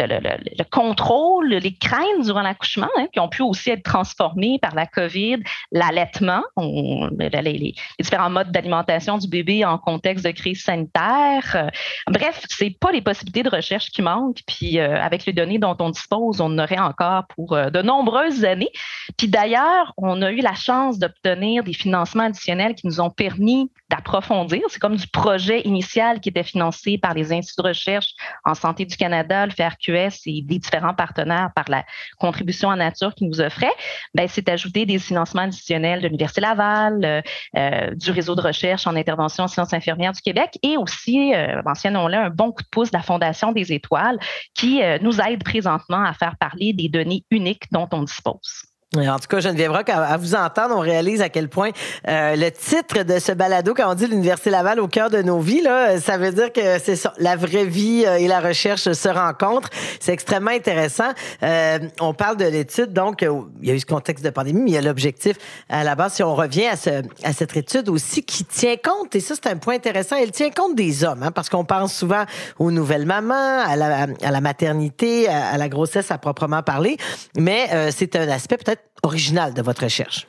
le, 0.58 0.64
contrôle, 0.72 1.50
les 1.50 1.76
craintes 1.76 2.24
durant 2.24 2.42
l'accouchement, 2.42 2.90
hein, 2.98 3.06
qui 3.14 3.20
ont 3.20 3.30
pu 3.30 3.44
aussi 3.44 3.70
être 3.70 3.84
transformées 3.84 4.58
par 4.60 4.74
la 4.74 4.88
COVID, 4.88 5.38
l'allaitement, 5.72 6.42
les, 6.58 7.30
les, 7.30 7.76
différents 8.00 8.32
modes 8.32 8.52
d'alimentation 8.52 9.20
du 9.20 9.28
bébé 9.28 9.64
en 9.64 9.78
contexte 9.78 10.26
de 10.26 10.32
crise 10.32 10.64
sanitaire. 10.64 11.70
bref, 12.08 12.44
c'est 12.50 12.76
pas 12.80 12.92
les 12.92 13.02
possibilités 13.02 13.44
de 13.44 13.51
recherche 13.56 13.92
qui 13.92 14.02
manque. 14.02 14.40
Puis 14.48 14.80
euh, 14.80 15.02
avec 15.02 15.26
les 15.26 15.34
données 15.34 15.60
dont 15.60 15.76
on 15.80 15.90
dispose, 15.90 16.42
on 16.42 16.46
en 16.46 16.60
aurait 16.60 16.80
encore 16.80 17.26
pour 17.28 17.54
euh, 17.54 17.70
de 17.70 17.82
nombreuses 17.82 18.46
années. 18.46 18.72
Puis 19.18 19.28
d'ailleurs, 19.28 19.94
on 19.98 20.22
a 20.22 20.32
eu 20.32 20.42
la 20.42 20.54
chance 20.54 21.00
d'obtenir 21.00 21.64
des 21.64 21.74
financements 21.74 22.24
additionnels 22.24 22.76
qui 22.76 22.88
nous 22.88 23.00
ont 23.00 23.10
permis 23.10 23.72
d'approfondir. 23.92 24.62
C'est 24.70 24.80
comme 24.80 24.96
du 24.96 25.08
projet 25.08 25.62
initial 25.62 26.20
qui 26.20 26.30
était 26.30 26.44
financé 26.44 26.98
par 26.98 27.14
les 27.14 27.32
instituts 27.34 27.62
de 27.62 27.68
recherche 27.68 28.14
en 28.46 28.56
santé 28.56 28.86
du 28.86 28.96
Canada, 28.96 29.46
le 29.46 29.52
FRQS 29.52 30.22
et 30.26 30.42
des 30.42 30.60
différents 30.60 30.94
partenaires 30.94 31.52
par 31.56 31.66
la 31.68 31.86
contribution 32.18 32.70
en 32.70 32.78
nature 32.78 33.14
qu'ils 33.14 33.28
nous 33.28 33.42
offraient. 33.42 33.74
Ben, 34.16 34.28
c'est 34.28 34.50
ajouter 34.50 34.86
des 34.86 34.98
financements 34.98 35.44
additionnels 35.44 36.02
de 36.02 36.08
l'Université 36.08 36.42
Laval, 36.42 37.04
euh, 37.04 37.22
euh, 37.58 37.94
du 37.94 38.12
réseau 38.12 38.36
de 38.36 38.42
recherche 38.42 38.88
en 38.88 38.96
intervention 38.96 39.44
en 39.44 39.48
sciences 39.48 39.74
infirmières 39.74 40.14
du 40.14 40.22
Québec 40.22 40.58
et 40.64 40.78
aussi, 40.78 41.34
euh, 41.34 41.62
mentionnons-le, 41.66 42.16
un 42.16 42.30
bon 42.30 42.52
coup 42.52 42.64
de 42.64 42.70
pouce 42.72 42.92
de 42.92 42.98
la 42.98 43.04
Fondation 43.04 43.52
des 43.52 43.74
étoiles 43.74 44.20
qui 44.54 44.82
nous 45.02 45.20
aide 45.20 45.44
présentement 45.44 46.04
à 46.04 46.14
faire 46.14 46.36
parler 46.38 46.74
des 46.74 46.90
données 46.90 47.24
uniques 47.30 47.66
dont 47.72 47.88
on 47.92 48.04
dispose. 48.04 48.71
En 48.94 49.20
tout 49.20 49.28
cas, 49.30 49.40
Geneviève 49.40 49.72
Rock, 49.72 49.88
à, 49.88 50.18
vous 50.18 50.36
entendre, 50.36 50.76
on 50.76 50.82
réalise 50.82 51.22
à 51.22 51.30
quel 51.30 51.48
point 51.48 51.70
euh, 52.10 52.36
le 52.36 52.52
titre 52.52 53.04
de 53.04 53.20
ce 53.20 53.32
balado, 53.32 53.74
quand 53.74 53.90
on 53.90 53.96
dit 53.96 54.06
l'Université 54.06 54.50
Laval 54.50 54.82
au 54.82 54.90
cœur 54.90 55.10
de 55.10 55.22
nos 55.22 55.40
vies, 55.40 55.62
là, 55.62 55.98
ça 56.02 56.18
veut 56.18 56.34
dire 56.34 56.52
que 56.52 56.78
c'est 56.78 57.02
la 57.18 57.38
vraie 57.38 57.64
vie 57.64 58.04
euh, 58.06 58.18
et 58.18 58.28
la 58.28 58.42
recherche 58.42 58.92
se 58.92 59.08
rencontrent. 59.08 59.70
C'est 60.02 60.12
extrêmement 60.12 60.52
intéressant. 60.52 61.08
Euh, 61.42 61.80
on 62.02 62.14
parle 62.14 62.36
de 62.36 62.44
l'étude, 62.44 62.92
donc 62.92 63.26
il 63.62 63.70
y 63.70 63.72
a 63.72 63.76
eu 63.76 63.80
ce 63.80 63.86
contexte 63.86 64.26
de 64.26 64.30
pandémie, 64.30 64.60
mais 64.60 64.72
il 64.72 64.74
y 64.74 64.78
a 64.78 64.82
l'objectif 64.82 65.38
à 65.70 65.86
la 65.86 65.96
base. 65.96 66.16
Si 66.16 66.24
on 66.24 66.36
revient 66.36 66.66
à, 66.66 66.76
ce, 66.76 66.90
à 67.24 67.32
cette 67.32 67.56
étude 67.56 67.88
aussi 67.88 68.24
qui 68.24 68.44
tient 68.44 68.76
compte, 68.76 69.16
et 69.16 69.22
ça 69.22 69.36
c'est 69.36 69.50
un 69.50 69.56
point 69.56 69.76
intéressant, 69.76 70.18
elle 70.18 70.32
tient 70.32 70.52
compte 70.52 70.76
des 70.76 71.06
hommes, 71.06 71.24
hein, 71.24 71.32
parce 71.32 71.48
qu'on 71.48 71.64
pense 71.64 71.94
souvent 71.94 72.26
aux 72.60 72.72
nouvelles 72.72 73.06
mamans, 73.06 73.64
à 73.66 73.78
la, 73.78 74.42
maternité, 74.42 75.30
à, 75.30 75.52
à 75.52 75.58
la 75.58 75.70
grossesse 75.70 76.12
à 76.12 76.18
proprement 76.18 76.62
parler, 76.62 76.98
mais 77.38 77.70
c'est 77.92 78.18
un 78.18 78.28
aspect 78.28 78.58
peut-être 78.58 78.81
original 79.04 79.54
de 79.54 79.62
votre 79.62 79.84
recherche? 79.84 80.28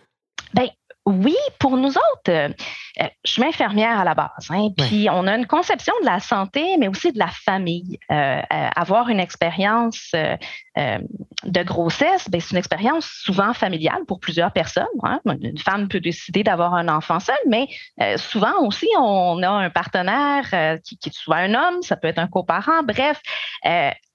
Bien, 0.55 0.69
oui, 1.05 1.35
pour 1.59 1.77
nous 1.77 1.91
autres, 1.91 2.31
euh, 2.31 2.49
euh, 3.01 3.07
je 3.25 3.33
suis 3.33 3.45
infirmière 3.45 3.99
à 3.99 4.05
la 4.05 4.15
base, 4.15 4.49
hein, 4.51 4.69
puis 4.77 5.09
on 5.11 5.27
a 5.27 5.37
une 5.37 5.49
conception 5.49 5.93
de 6.01 6.07
la 6.07 6.21
santé, 6.21 6.77
mais 6.79 6.87
aussi 6.87 7.11
de 7.11 7.19
la 7.19 7.27
famille. 7.27 7.99
Euh, 8.11 8.41
avoir 8.77 9.09
une 9.09 9.19
expérience 9.19 10.13
de 10.15 11.63
grossesse, 11.65 12.31
ben, 12.31 12.41
c'est 12.41 12.53
une 12.53 12.59
expérience 12.59 13.07
souvent 13.25 13.53
familiale 13.53 14.05
pour 14.07 14.21
plusieurs 14.21 14.53
personnes. 14.53 14.85
Hein. 15.03 15.21
Une 15.41 15.59
femme 15.59 15.89
peut 15.89 16.01
décider 16.01 16.45
d'avoir 16.45 16.75
un 16.75 16.89
enfant 16.89 17.19
seul, 17.19 17.37
mais 17.49 17.67
souvent 18.17 18.65
aussi, 18.65 18.89
on 18.99 19.43
a 19.43 19.49
un 19.49 19.71
partenaire 19.71 20.79
qui, 20.85 20.99
qui, 20.99 21.09
est 21.09 21.13
souvent 21.13 21.37
un 21.37 21.55
homme, 21.55 21.83
ça 21.83 21.97
peut 21.97 22.09
être 22.09 22.19
un 22.19 22.29
coparent, 22.29 22.83
bref 22.85 23.21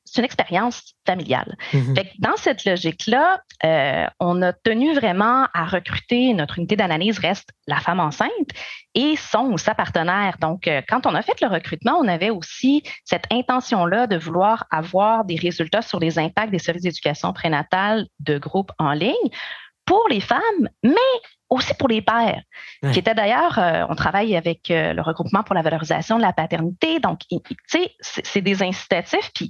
c'est 0.07 0.21
une 0.21 0.25
expérience 0.25 0.95
familiale. 1.05 1.57
Mhm. 1.73 1.95
dans 2.19 2.35
cette 2.37 2.65
logique-là, 2.65 3.41
euh, 3.63 4.05
on 4.19 4.41
a 4.41 4.53
tenu 4.53 4.93
vraiment 4.93 5.47
à 5.53 5.65
recruter, 5.65 6.33
notre 6.33 6.57
unité 6.57 6.75
d'analyse 6.75 7.19
reste 7.19 7.49
la 7.67 7.77
femme 7.77 7.99
enceinte 7.99 8.49
et 8.95 9.15
son 9.15 9.51
ou 9.51 9.57
sa 9.57 9.75
partenaire. 9.75 10.37
Donc, 10.39 10.67
euh, 10.67 10.81
quand 10.87 11.05
on 11.05 11.13
a 11.13 11.21
fait 11.21 11.39
le 11.41 11.47
recrutement, 11.47 11.97
on 11.99 12.07
avait 12.07 12.29
aussi 12.29 12.83
cette 13.05 13.25
intention-là 13.31 14.07
de 14.07 14.17
vouloir 14.17 14.65
avoir 14.71 15.25
des 15.25 15.35
résultats 15.35 15.81
sur 15.81 15.99
les 15.99 16.17
impacts 16.19 16.51
des 16.51 16.59
services 16.59 16.83
d'éducation 16.83 17.33
prénatale 17.33 18.07
de 18.19 18.37
groupe 18.37 18.71
en 18.79 18.93
ligne 18.93 19.13
pour 19.87 20.05
les 20.09 20.19
femmes, 20.19 20.69
mais 20.83 20.91
aussi 21.49 21.73
pour 21.75 21.87
les 21.87 22.01
pères, 22.01 22.41
qui 22.91 22.99
étaient 22.99 23.15
d'ailleurs, 23.15 23.57
euh, 23.57 23.85
on 23.89 23.95
travaille 23.95 24.35
avec 24.35 24.69
euh, 24.69 24.91
le 24.93 25.01
regroupement 25.01 25.43
pour 25.43 25.55
la 25.55 25.61
valorisation 25.61 26.17
de 26.17 26.21
la 26.21 26.33
paternité, 26.33 26.99
donc, 26.99 27.21
tu 27.29 27.39
sais, 27.67 27.93
c'est 28.01 28.41
des 28.41 28.61
incitatifs, 28.61 29.31
puis 29.33 29.49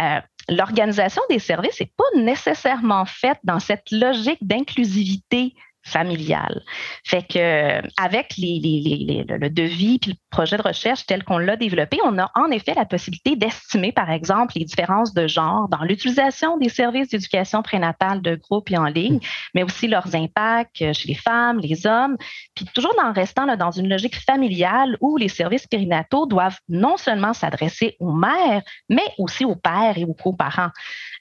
euh, 0.00 0.20
l'organisation 0.50 1.22
des 1.30 1.38
services 1.38 1.80
n'est 1.80 1.92
pas 1.96 2.20
nécessairement 2.20 3.06
faite 3.06 3.38
dans 3.44 3.60
cette 3.60 3.90
logique 3.90 4.46
d'inclusivité 4.46 5.54
familiale. 5.84 6.62
Fait 7.04 7.22
que 7.22 7.80
avec 8.00 8.34
les, 8.36 8.60
les, 8.60 9.24
le 9.28 9.50
devis 9.50 9.98
puis 9.98 10.12
le 10.12 10.16
projet 10.30 10.56
de 10.56 10.62
recherche 10.62 11.06
tel 11.06 11.24
qu'on 11.24 11.38
l'a 11.38 11.56
développé, 11.56 11.98
on 12.04 12.18
a 12.18 12.30
en 12.34 12.50
effet 12.50 12.74
la 12.74 12.84
possibilité 12.84 13.36
d'estimer, 13.36 13.92
par 13.92 14.10
exemple, 14.10 14.54
les 14.56 14.64
différences 14.64 15.14
de 15.14 15.26
genre 15.26 15.68
dans 15.68 15.82
l'utilisation 15.84 16.58
des 16.58 16.68
services 16.68 17.08
d'éducation 17.08 17.62
prénatale 17.62 18.22
de 18.22 18.34
groupe 18.34 18.70
et 18.70 18.78
en 18.78 18.86
ligne, 18.86 19.20
mais 19.54 19.62
aussi 19.62 19.88
leurs 19.88 20.14
impacts 20.14 20.92
chez 20.92 21.08
les 21.08 21.14
femmes, 21.14 21.58
les 21.60 21.86
hommes, 21.86 22.16
puis 22.54 22.66
toujours 22.74 22.94
en 23.02 23.12
restant 23.12 23.46
là, 23.46 23.56
dans 23.56 23.70
une 23.70 23.88
logique 23.88 24.16
familiale 24.16 24.96
où 25.00 25.16
les 25.16 25.28
services 25.28 25.66
périnataux 25.66 26.26
doivent 26.26 26.58
non 26.68 26.96
seulement 26.96 27.32
s'adresser 27.32 27.96
aux 28.00 28.12
mères, 28.12 28.62
mais 28.88 29.04
aussi 29.18 29.44
aux 29.44 29.56
pères 29.56 29.96
et 29.96 30.04
aux 30.04 30.14
coparents. 30.14 30.70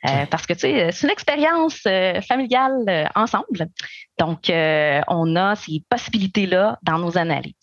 Euh, 0.06 0.26
parce 0.30 0.46
que, 0.46 0.54
tu 0.54 0.60
sais, 0.60 0.92
c'est 0.92 1.08
une 1.08 1.12
expérience 1.12 1.82
euh, 1.88 2.22
familiale 2.22 2.84
euh, 2.88 3.06
ensemble. 3.16 3.68
Donc, 4.20 4.50
on 4.50 5.36
a 5.36 5.56
ces 5.56 5.84
possibilités-là 5.90 6.80
dans 6.84 6.98
nos 6.98 7.18
analyses. 7.18 7.54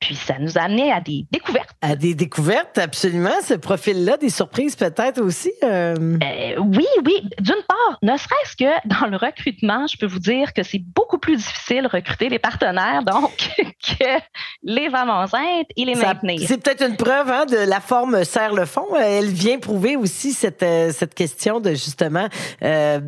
Puis 0.00 0.14
ça 0.14 0.34
nous 0.38 0.56
a 0.56 0.62
amené 0.62 0.92
à 0.92 1.00
des 1.00 1.26
découvertes. 1.30 1.76
À 1.82 1.96
des 1.96 2.14
découvertes, 2.14 2.78
absolument. 2.78 3.40
Ce 3.42 3.54
profil-là, 3.54 4.16
des 4.16 4.30
surprises 4.30 4.76
peut-être 4.76 5.20
aussi. 5.20 5.52
Euh... 5.64 5.94
Euh, 6.22 6.54
oui, 6.58 6.86
oui. 7.04 7.22
D'une 7.40 7.62
part, 7.66 7.98
ne 8.02 8.16
serait-ce 8.16 8.56
que 8.56 8.88
dans 8.88 9.08
le 9.08 9.16
recrutement, 9.16 9.86
je 9.86 9.96
peux 9.98 10.06
vous 10.06 10.20
dire 10.20 10.52
que 10.52 10.62
c'est 10.62 10.82
beaucoup 10.94 11.18
plus 11.18 11.36
difficile 11.36 11.82
de 11.82 11.88
recruter 11.88 12.28
les 12.28 12.38
partenaires, 12.38 13.02
donc, 13.02 13.50
que 13.58 14.20
les 14.62 14.88
femmes 14.90 15.10
enceintes 15.10 15.66
et 15.76 15.84
les 15.84 15.94
maintenir. 15.96 16.40
C'est 16.46 16.62
peut-être 16.62 16.86
une 16.88 16.96
preuve 16.96 17.30
hein, 17.30 17.46
de 17.46 17.68
la 17.68 17.80
forme 17.80 18.24
serre 18.24 18.54
le 18.54 18.66
fond. 18.66 18.86
Elle 18.96 19.30
vient 19.30 19.58
prouver 19.58 19.96
aussi 19.96 20.32
cette, 20.32 20.62
euh, 20.62 20.92
cette 20.92 21.14
question 21.14 21.60
de 21.60 21.70
justement 21.70 22.28
euh, 22.62 23.00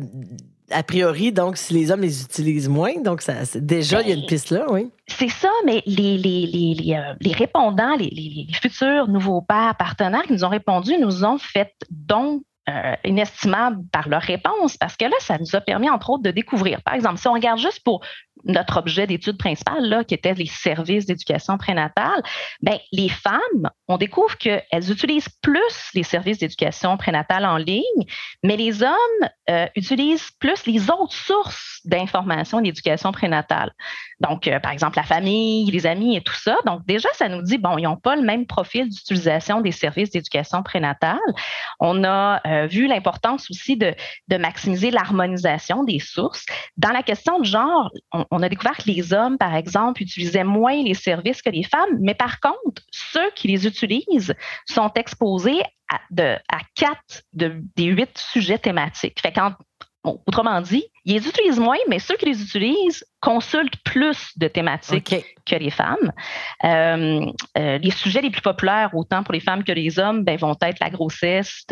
a 0.71 0.83
priori, 0.83 1.31
donc, 1.31 1.57
si 1.57 1.73
les 1.73 1.91
hommes 1.91 2.01
les 2.01 2.23
utilisent 2.23 2.69
moins, 2.69 3.01
donc 3.01 3.21
ça, 3.21 3.33
déjà, 3.55 4.01
il 4.01 4.07
y 4.07 4.11
a 4.11 4.15
une 4.15 4.21
ben, 4.21 4.27
piste 4.27 4.51
là, 4.51 4.65
oui. 4.69 4.89
C'est 5.07 5.29
ça, 5.29 5.49
mais 5.65 5.81
les, 5.85 6.17
les, 6.17 6.45
les, 6.47 6.95
euh, 6.95 7.13
les 7.19 7.33
répondants, 7.33 7.95
les, 7.97 8.47
futurs 8.61 9.07
nouveaux 9.07 9.41
pères 9.41 9.75
partenaires 9.77 10.23
qui 10.23 10.33
nous 10.33 10.43
ont 10.43 10.49
répondu, 10.49 10.97
nous 10.97 11.23
ont 11.25 11.37
fait 11.37 11.73
don 11.89 12.41
euh, 12.69 12.95
inestimable 13.03 13.81
par 13.91 14.07
leur 14.07 14.21
réponse 14.21 14.77
parce 14.77 14.95
que 14.95 15.05
là, 15.05 15.15
ça 15.19 15.39
nous 15.39 15.55
a 15.55 15.61
permis, 15.61 15.89
entre 15.89 16.11
autres, 16.11 16.21
de 16.21 16.29
découvrir. 16.29 16.81
Par 16.83 16.93
exemple, 16.93 17.17
si 17.17 17.27
on 17.27 17.33
regarde 17.33 17.57
juste 17.57 17.83
pour 17.83 18.05
notre 18.45 18.77
objet 18.77 19.07
d'étude 19.07 19.37
principal, 19.37 19.83
là, 19.83 20.03
qui 20.03 20.13
était 20.13 20.35
les 20.35 20.45
services 20.45 21.07
d'éducation 21.07 21.57
prénatale, 21.57 22.21
ben, 22.61 22.77
les 22.91 23.09
femmes, 23.09 23.69
on 23.87 23.97
découvre 23.97 24.37
qu'elles 24.37 24.91
utilisent 24.91 25.29
plus 25.41 25.89
les 25.95 26.03
services 26.03 26.37
d'éducation 26.37 26.97
prénatale 26.97 27.45
en 27.45 27.57
ligne, 27.57 28.05
mais 28.43 28.57
les 28.57 28.83
hommes 28.83 29.29
euh, 29.49 29.65
utilisent 29.75 30.29
plus 30.39 30.65
les 30.67 30.89
autres 30.91 31.13
sources 31.13 31.81
d'information 31.85 32.61
d'éducation 32.61 33.11
prénatale. 33.11 33.71
Donc, 34.21 34.47
euh, 34.47 34.59
par 34.59 34.71
exemple, 34.71 34.97
la 34.97 35.03
famille, 35.03 35.69
les 35.71 35.85
amis 35.85 36.15
et 36.15 36.21
tout 36.21 36.35
ça. 36.35 36.57
Donc, 36.65 36.85
déjà, 36.85 37.09
ça 37.13 37.27
nous 37.27 37.41
dit, 37.41 37.57
bon, 37.57 37.77
ils 37.77 37.83
n'ont 37.83 37.97
pas 37.97 38.15
le 38.15 38.21
même 38.21 38.45
profil 38.45 38.87
d'utilisation 38.87 39.61
des 39.61 39.71
services 39.71 40.11
d'éducation 40.11 40.61
prénatale. 40.61 41.17
On 41.79 42.03
a 42.03 42.39
euh, 42.45 42.67
vu 42.67 42.87
l'importance 42.87 43.49
aussi 43.49 43.77
de, 43.77 43.95
de 44.27 44.37
maximiser 44.37 44.91
l'harmonisation 44.91 45.83
des 45.83 45.99
sources. 45.99 46.45
Dans 46.77 46.91
la 46.91 47.01
question 47.01 47.39
de 47.39 47.45
genre, 47.45 47.91
on, 48.11 48.43
a 48.43 48.49
découvert 48.49 48.77
que 48.77 48.87
les 48.87 49.11
hommes, 49.11 49.37
par 49.37 49.55
exemple, 49.55 50.03
utilisaient 50.03 50.43
moins 50.43 50.83
les 50.83 50.93
services 50.93 51.41
que 51.41 51.49
les 51.49 51.63
femmes, 51.63 51.97
mais 51.99 52.13
par 52.13 52.39
contre, 52.39 52.83
ceux 52.91 53.31
qui 53.35 53.47
les 53.47 53.65
utilisent 53.65 54.35
sont 54.65 54.91
exposés 54.95 55.61
à, 55.89 56.59
quatre 56.75 57.23
de, 57.33 57.61
des 57.75 57.85
huit 57.85 58.17
sujets 58.17 58.57
thématiques. 58.57 59.21
Autrement 60.03 60.61
dit, 60.61 60.85
ils 61.05 61.15
les 61.15 61.27
utilisent 61.27 61.59
moins, 61.59 61.77
mais 61.87 61.99
ceux 61.99 62.15
qui 62.15 62.25
les 62.25 62.41
utilisent 62.41 63.03
consultent 63.21 63.77
plus 63.83 64.31
de 64.37 64.47
thématiques 64.47 65.15
que 65.45 65.55
les 65.55 65.69
femmes. 65.69 66.11
Euh, 66.63 67.25
euh, 67.57 67.77
les 67.77 67.91
sujets 67.91 68.21
les 68.21 68.29
plus 68.29 68.41
populaires, 68.41 68.91
autant 68.93 69.23
pour 69.23 69.33
les 69.33 69.39
femmes 69.39 69.63
que 69.63 69.71
les 69.71 69.99
hommes, 69.99 70.23
ben, 70.23 70.37
vont 70.37 70.55
être 70.61 70.79
la 70.79 70.89
grossesse, 70.89 71.65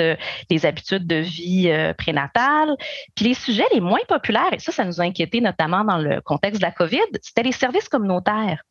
les 0.49 0.65
habitudes 0.65 1.07
de 1.07 1.17
vie 1.17 1.69
euh, 1.69 1.93
prénatale. 1.93 2.75
Puis 3.15 3.25
les 3.25 3.33
sujets 3.33 3.65
les 3.73 3.81
moins 3.81 3.99
populaires, 4.07 4.51
et 4.51 4.59
ça, 4.59 4.71
ça 4.71 4.85
nous 4.85 5.01
a 5.01 5.03
inquiété 5.03 5.41
notamment 5.41 5.83
dans 5.83 5.97
le 5.97 6.21
contexte 6.21 6.61
de 6.61 6.65
la 6.65 6.71
COVID, 6.71 6.99
c'était 7.21 7.43
les 7.43 7.51
services 7.51 7.89
communautaires. 7.89 8.63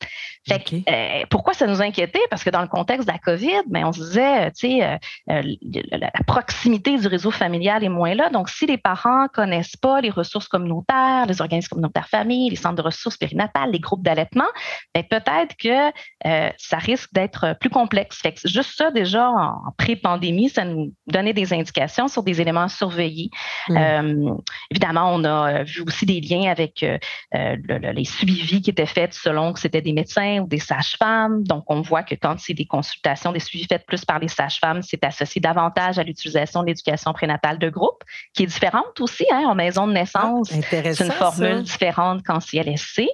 Fait 0.48 1.26
pourquoi 1.30 1.52
ça 1.52 1.66
nous 1.66 1.82
a 1.82 1.84
inquiété? 1.84 2.20
Parce 2.30 2.42
que 2.42 2.50
dans 2.50 2.62
le 2.62 2.68
contexte 2.68 3.06
de 3.06 3.12
la 3.12 3.18
COVID, 3.18 3.62
ben, 3.66 3.84
on 3.86 3.92
se 3.92 4.00
disait, 4.00 4.50
tu 4.52 4.78
sais, 4.78 4.98
la 5.26 6.10
proximité 6.26 6.96
du 6.96 7.06
réseau 7.06 7.30
familial 7.30 7.84
est 7.84 7.88
moins 7.88 8.14
là. 8.14 8.30
Donc, 8.30 8.48
si 8.48 8.66
les 8.66 8.78
parents 8.78 9.26
connaissent 9.32 9.76
pas 9.76 10.00
les 10.00 10.10
ressources 10.10 10.47
communautaires, 10.48 11.26
les 11.26 11.40
organismes 11.40 11.68
communautaires 11.68 12.08
familles, 12.08 12.50
les 12.50 12.56
centres 12.56 12.76
de 12.76 12.82
ressources 12.82 13.16
périnatales, 13.16 13.70
les 13.70 13.78
groupes 13.78 14.02
d'allaitement, 14.02 14.48
ben, 14.94 15.04
peut-être 15.04 15.56
que 15.56 15.88
euh, 16.26 16.50
ça 16.56 16.78
risque 16.78 17.12
d'être 17.12 17.56
plus 17.60 17.70
complexe. 17.70 18.22
juste 18.44 18.76
ça, 18.76 18.90
déjà, 18.90 19.30
en, 19.30 19.72
pré-pandémie, 19.76 20.48
ça 20.48 20.64
nous 20.64 20.92
donnait 21.06 21.32
des 21.32 21.52
indications 21.52 22.08
sur 22.08 22.22
des 22.22 22.40
éléments 22.40 22.68
surveillés. 22.68 23.30
Mm. 23.68 23.76
Euh, 23.76 24.34
évidemment, 24.70 25.12
on 25.14 25.24
a 25.24 25.62
vu 25.62 25.82
aussi 25.82 26.06
des 26.06 26.20
liens 26.20 26.50
avec 26.50 26.82
euh, 26.82 26.98
les 27.32 28.04
suivis 28.04 28.62
qui 28.62 28.70
étaient 28.70 28.86
faits 28.86 29.14
selon 29.14 29.52
que 29.52 29.60
c'était 29.60 29.82
des 29.82 29.92
médecins 29.92 30.40
ou 30.40 30.46
des 30.46 30.58
sages-femmes. 30.58 31.44
Donc, 31.44 31.64
on 31.68 31.80
voit 31.80 32.02
que 32.02 32.14
quand 32.14 32.38
c'est 32.38 32.54
des 32.54 32.66
consultations, 32.66 33.32
des 33.32 33.40
suivis 33.40 33.66
faits 33.66 33.84
plus 33.86 34.04
par 34.04 34.18
les 34.18 34.28
sages-femmes, 34.28 34.82
c'est 34.82 35.04
associé 35.04 35.40
davantage 35.40 35.98
à 35.98 36.02
l'utilisation 36.02 36.62
de 36.62 36.66
l'éducation 36.66 37.12
prénatale 37.12 37.58
de 37.58 37.68
groupe, 37.68 38.02
qui 38.34 38.44
est 38.44 38.46
différente 38.46 39.00
aussi 39.00 39.24
hein, 39.32 39.44
en 39.46 39.54
maison 39.54 39.86
de 39.86 39.92
naissance 39.92 40.37
C'est 40.44 41.04
une 41.04 41.12
formule 41.12 41.56
ça. 41.56 41.62
différente 41.62 42.22
qu'en 42.24 42.40
CLSC, 42.40 43.00
euh, 43.00 43.06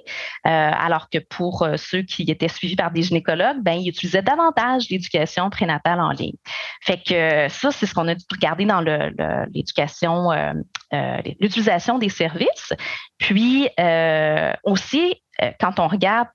alors 0.45 1.09
que 1.09 1.17
pour 1.19 1.63
euh, 1.63 1.75
ceux 1.77 2.01
qui 2.03 2.23
étaient 2.23 2.47
suivis 2.47 2.75
par 2.75 2.91
des 2.91 3.03
gynécologues, 3.03 3.61
ben, 3.61 3.73
ils 3.73 3.89
utilisaient 3.89 4.21
davantage 4.21 4.89
l'éducation 4.89 5.49
prénatale 5.49 5.99
en 5.99 6.11
ligne. 6.11 6.35
Fait 6.81 6.97
que 7.03 7.13
euh, 7.13 7.49
ça, 7.49 7.71
c'est 7.71 7.85
ce 7.85 7.93
qu'on 7.93 8.07
a 8.07 8.15
dû 8.15 8.23
regarder 8.31 8.65
dans 8.65 8.81
le- 8.81 9.13
le- 9.17 9.45
l'éducation, 9.53 10.29
l'utilisation 11.39 11.97
des 11.97 12.09
services. 12.09 12.73
Puis 13.17 13.67
aussi, 14.63 15.15
quand 15.59 15.79
on 15.79 15.87
regarde 15.87 16.29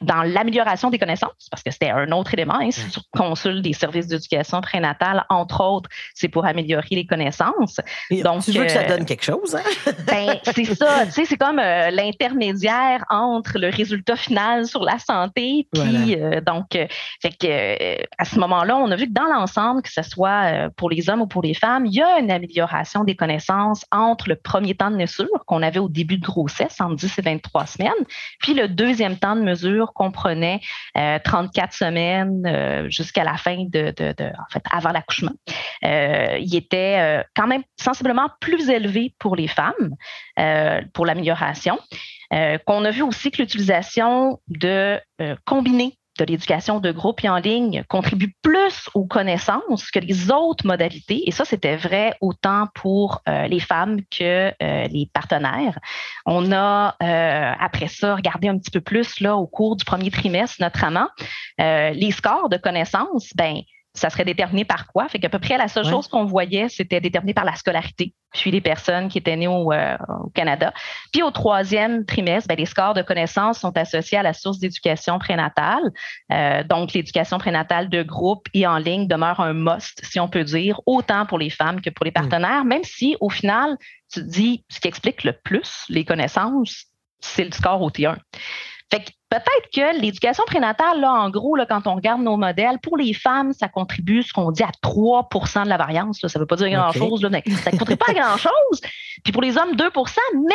dans 0.00 0.22
l'amélioration 0.22 0.88
des 0.88 0.98
connaissances, 0.98 1.48
parce 1.50 1.62
que 1.62 1.70
c'était 1.70 1.90
un 1.90 2.10
autre 2.12 2.32
élément, 2.32 2.58
hein, 2.60 2.70
si 2.70 2.88
tu 2.88 3.00
consultes 3.12 3.62
des 3.62 3.74
services 3.74 4.06
d'éducation 4.06 4.60
prénatale, 4.62 5.24
entre 5.28 5.62
autres, 5.62 5.90
c'est 6.14 6.28
pour 6.28 6.46
améliorer 6.46 6.86
les 6.92 7.06
connaissances. 7.06 7.80
Et 8.10 8.22
Donc, 8.22 8.42
tu 8.42 8.52
veux 8.52 8.64
que 8.64 8.70
ça 8.70 8.80
euh, 8.80 8.88
donne 8.88 9.04
quelque 9.04 9.24
chose, 9.24 9.54
hein? 9.54 9.62
Ben, 10.06 10.38
c'est 10.54 10.64
ça, 10.74 11.04
tu 11.04 11.12
sais, 11.12 11.24
c'est 11.26 11.36
comme 11.36 11.58
euh, 11.58 11.90
l'intermédiaire 11.90 13.04
entre 13.10 13.58
le 13.58 13.68
résultat 13.68 14.16
final 14.16 14.66
sur 14.66 14.82
la 14.84 14.98
santé, 14.98 15.68
puis 15.72 16.16
euh, 16.16 16.40
donc, 16.40 16.70
fait 16.70 17.36
que 17.38 18.02
à 18.18 18.24
ce 18.24 18.38
moment-là, 18.38 18.76
on 18.76 18.90
a 18.90 18.96
vu 18.96 19.06
que 19.06 19.12
dans 19.12 19.24
l'ensemble, 19.24 19.82
que 19.82 19.92
ce 19.92 20.02
soit 20.02 20.70
pour 20.76 20.88
les 20.88 21.10
hommes 21.10 21.22
ou 21.22 21.26
pour 21.26 21.42
les 21.42 21.54
femmes, 21.54 21.84
il 21.86 21.94
y 21.94 22.02
a 22.02 22.18
une 22.18 22.30
amélioration 22.30 23.04
des 23.04 23.16
connaissances 23.16 23.84
entre 23.92 24.28
le 24.28 24.36
premier 24.36 24.74
temps 24.74 24.90
de 24.90 24.96
mesure 24.96 25.28
qu'on 25.46 25.62
avait 25.62 25.78
au 25.78 25.88
début 25.88 26.16
de 26.16 26.24
grossesse, 26.24 26.80
entre 26.80 26.96
10 26.96 27.18
et 27.18 27.22
23 27.22 27.66
semaines, 27.66 27.90
puis 28.40 28.54
le 28.54 28.68
deuxième 28.68 29.16
temps 29.16 29.36
de 29.36 29.42
mesure 29.42 29.89
comprenait 29.94 30.60
euh, 30.96 31.18
34 31.22 31.72
semaines 31.72 32.46
euh, 32.46 32.88
jusqu'à 32.90 33.24
la 33.24 33.36
fin 33.36 33.64
de, 33.68 33.92
de- 33.96 34.24
en 34.26 34.50
fait, 34.52 34.62
avant 34.70 34.90
l'accouchement. 34.90 35.32
Euh, 35.84 36.38
il 36.40 36.54
était 36.54 36.98
euh, 36.98 37.22
quand 37.36 37.46
même 37.46 37.62
sensiblement 37.80 38.28
plus 38.40 38.68
élevé 38.70 39.14
pour 39.18 39.36
les 39.36 39.48
femmes 39.48 39.94
pour 40.94 41.04
l'amélioration. 41.06 41.78
Qu'on 42.66 42.84
a 42.84 42.90
vu 42.90 43.02
aussi 43.02 43.30
que 43.30 43.42
l'utilisation 43.42 44.40
de 44.48 44.98
combinés 45.44 45.98
de 46.20 46.24
l'éducation 46.26 46.80
de 46.80 46.92
groupe 46.92 47.24
et 47.24 47.28
en 47.28 47.38
ligne 47.38 47.82
contribue 47.88 48.34
plus 48.42 48.88
aux 48.94 49.06
connaissances 49.06 49.90
que 49.90 49.98
les 49.98 50.30
autres 50.30 50.66
modalités. 50.66 51.22
Et 51.26 51.30
ça, 51.30 51.44
c'était 51.44 51.76
vrai 51.76 52.14
autant 52.20 52.68
pour 52.74 53.22
euh, 53.28 53.48
les 53.48 53.60
femmes 53.60 54.00
que 54.10 54.48
euh, 54.62 54.86
les 54.88 55.08
partenaires. 55.12 55.78
On 56.26 56.52
a, 56.52 56.96
euh, 57.02 57.52
après 57.58 57.88
ça, 57.88 58.14
regardé 58.14 58.48
un 58.48 58.58
petit 58.58 58.70
peu 58.70 58.80
plus 58.80 59.20
là, 59.20 59.36
au 59.36 59.46
cours 59.46 59.76
du 59.76 59.84
premier 59.84 60.10
trimestre, 60.10 60.56
notamment, 60.60 61.08
les 61.58 62.10
scores 62.10 62.48
de 62.48 62.56
connaissances, 62.56 63.32
ben, 63.34 63.60
ça 64.00 64.10
serait 64.10 64.24
déterminé 64.24 64.64
par 64.64 64.86
quoi? 64.86 65.08
Fait 65.08 65.18
qu'à 65.18 65.28
peu 65.28 65.38
près 65.38 65.58
la 65.58 65.68
seule 65.68 65.84
Ouais. 65.84 65.90
chose 65.90 66.08
qu'on 66.08 66.24
voyait, 66.24 66.68
c'était 66.68 67.00
déterminé 67.00 67.34
par 67.34 67.44
la 67.44 67.54
scolarité, 67.54 68.14
puis 68.32 68.50
les 68.50 68.60
personnes 68.60 69.08
qui 69.08 69.18
étaient 69.18 69.36
nées 69.36 69.46
au, 69.46 69.72
euh, 69.72 69.96
au 70.24 70.30
Canada. 70.30 70.72
Puis 71.12 71.22
au 71.22 71.30
troisième 71.30 72.04
trimestre, 72.06 72.48
ben, 72.48 72.56
les 72.56 72.66
scores 72.66 72.94
de 72.94 73.02
connaissances 73.02 73.58
sont 73.60 73.76
associés 73.76 74.18
à 74.18 74.22
la 74.22 74.32
source 74.32 74.58
d'éducation 74.58 75.18
prénatale. 75.18 75.82
Euh, 76.32 76.62
donc, 76.64 76.92
l'éducation 76.94 77.38
prénatale 77.38 77.88
de 77.90 78.02
groupe 78.02 78.46
et 78.54 78.66
en 78.66 78.78
ligne 78.78 79.06
demeure 79.06 79.40
un 79.40 79.52
must, 79.52 80.00
si 80.04 80.18
on 80.18 80.28
peut 80.28 80.44
dire, 80.44 80.80
autant 80.86 81.26
pour 81.26 81.38
les 81.38 81.50
femmes 81.50 81.80
que 81.80 81.90
pour 81.90 82.04
les 82.04 82.12
partenaires, 82.12 82.64
même 82.64 82.84
si 82.84 83.16
au 83.20 83.28
final, 83.30 83.76
tu 84.12 84.20
te 84.20 84.24
dis, 84.26 84.64
ce 84.68 84.80
qui 84.80 84.88
explique 84.88 85.24
le 85.24 85.32
plus 85.32 85.84
les 85.88 86.04
connaissances, 86.04 86.86
c'est 87.20 87.44
le 87.44 87.52
score 87.52 87.82
au 87.82 87.90
T1. 87.90 88.16
Fait 88.90 89.04
que 89.04 89.10
peut-être 89.28 89.70
que 89.72 90.00
l'éducation 90.00 90.42
prénatale, 90.46 91.00
là, 91.00 91.12
en 91.12 91.30
gros, 91.30 91.54
là, 91.54 91.64
quand 91.64 91.86
on 91.86 91.94
regarde 91.94 92.22
nos 92.22 92.36
modèles, 92.36 92.78
pour 92.82 92.96
les 92.96 93.14
femmes, 93.14 93.52
ça 93.52 93.68
contribue, 93.68 94.22
ce 94.22 94.32
qu'on 94.32 94.50
dit, 94.50 94.64
à 94.64 94.70
3% 94.82 95.64
de 95.64 95.68
la 95.68 95.76
variance. 95.76 96.22
là. 96.22 96.28
Ça 96.28 96.38
ne 96.38 96.42
veut 96.42 96.46
pas 96.46 96.56
dire 96.56 96.70
grand-chose, 96.70 97.22
là, 97.22 97.28
mais 97.30 97.42
ça 97.62 97.70
ne 97.70 97.78
contribue 97.78 97.98
pas 97.98 98.10
à 98.10 98.14
grand-chose. 98.14 98.80
Puis 99.22 99.32
pour 99.32 99.42
les 99.42 99.56
hommes, 99.56 99.74
2% 99.74 100.16
mais 100.46 100.54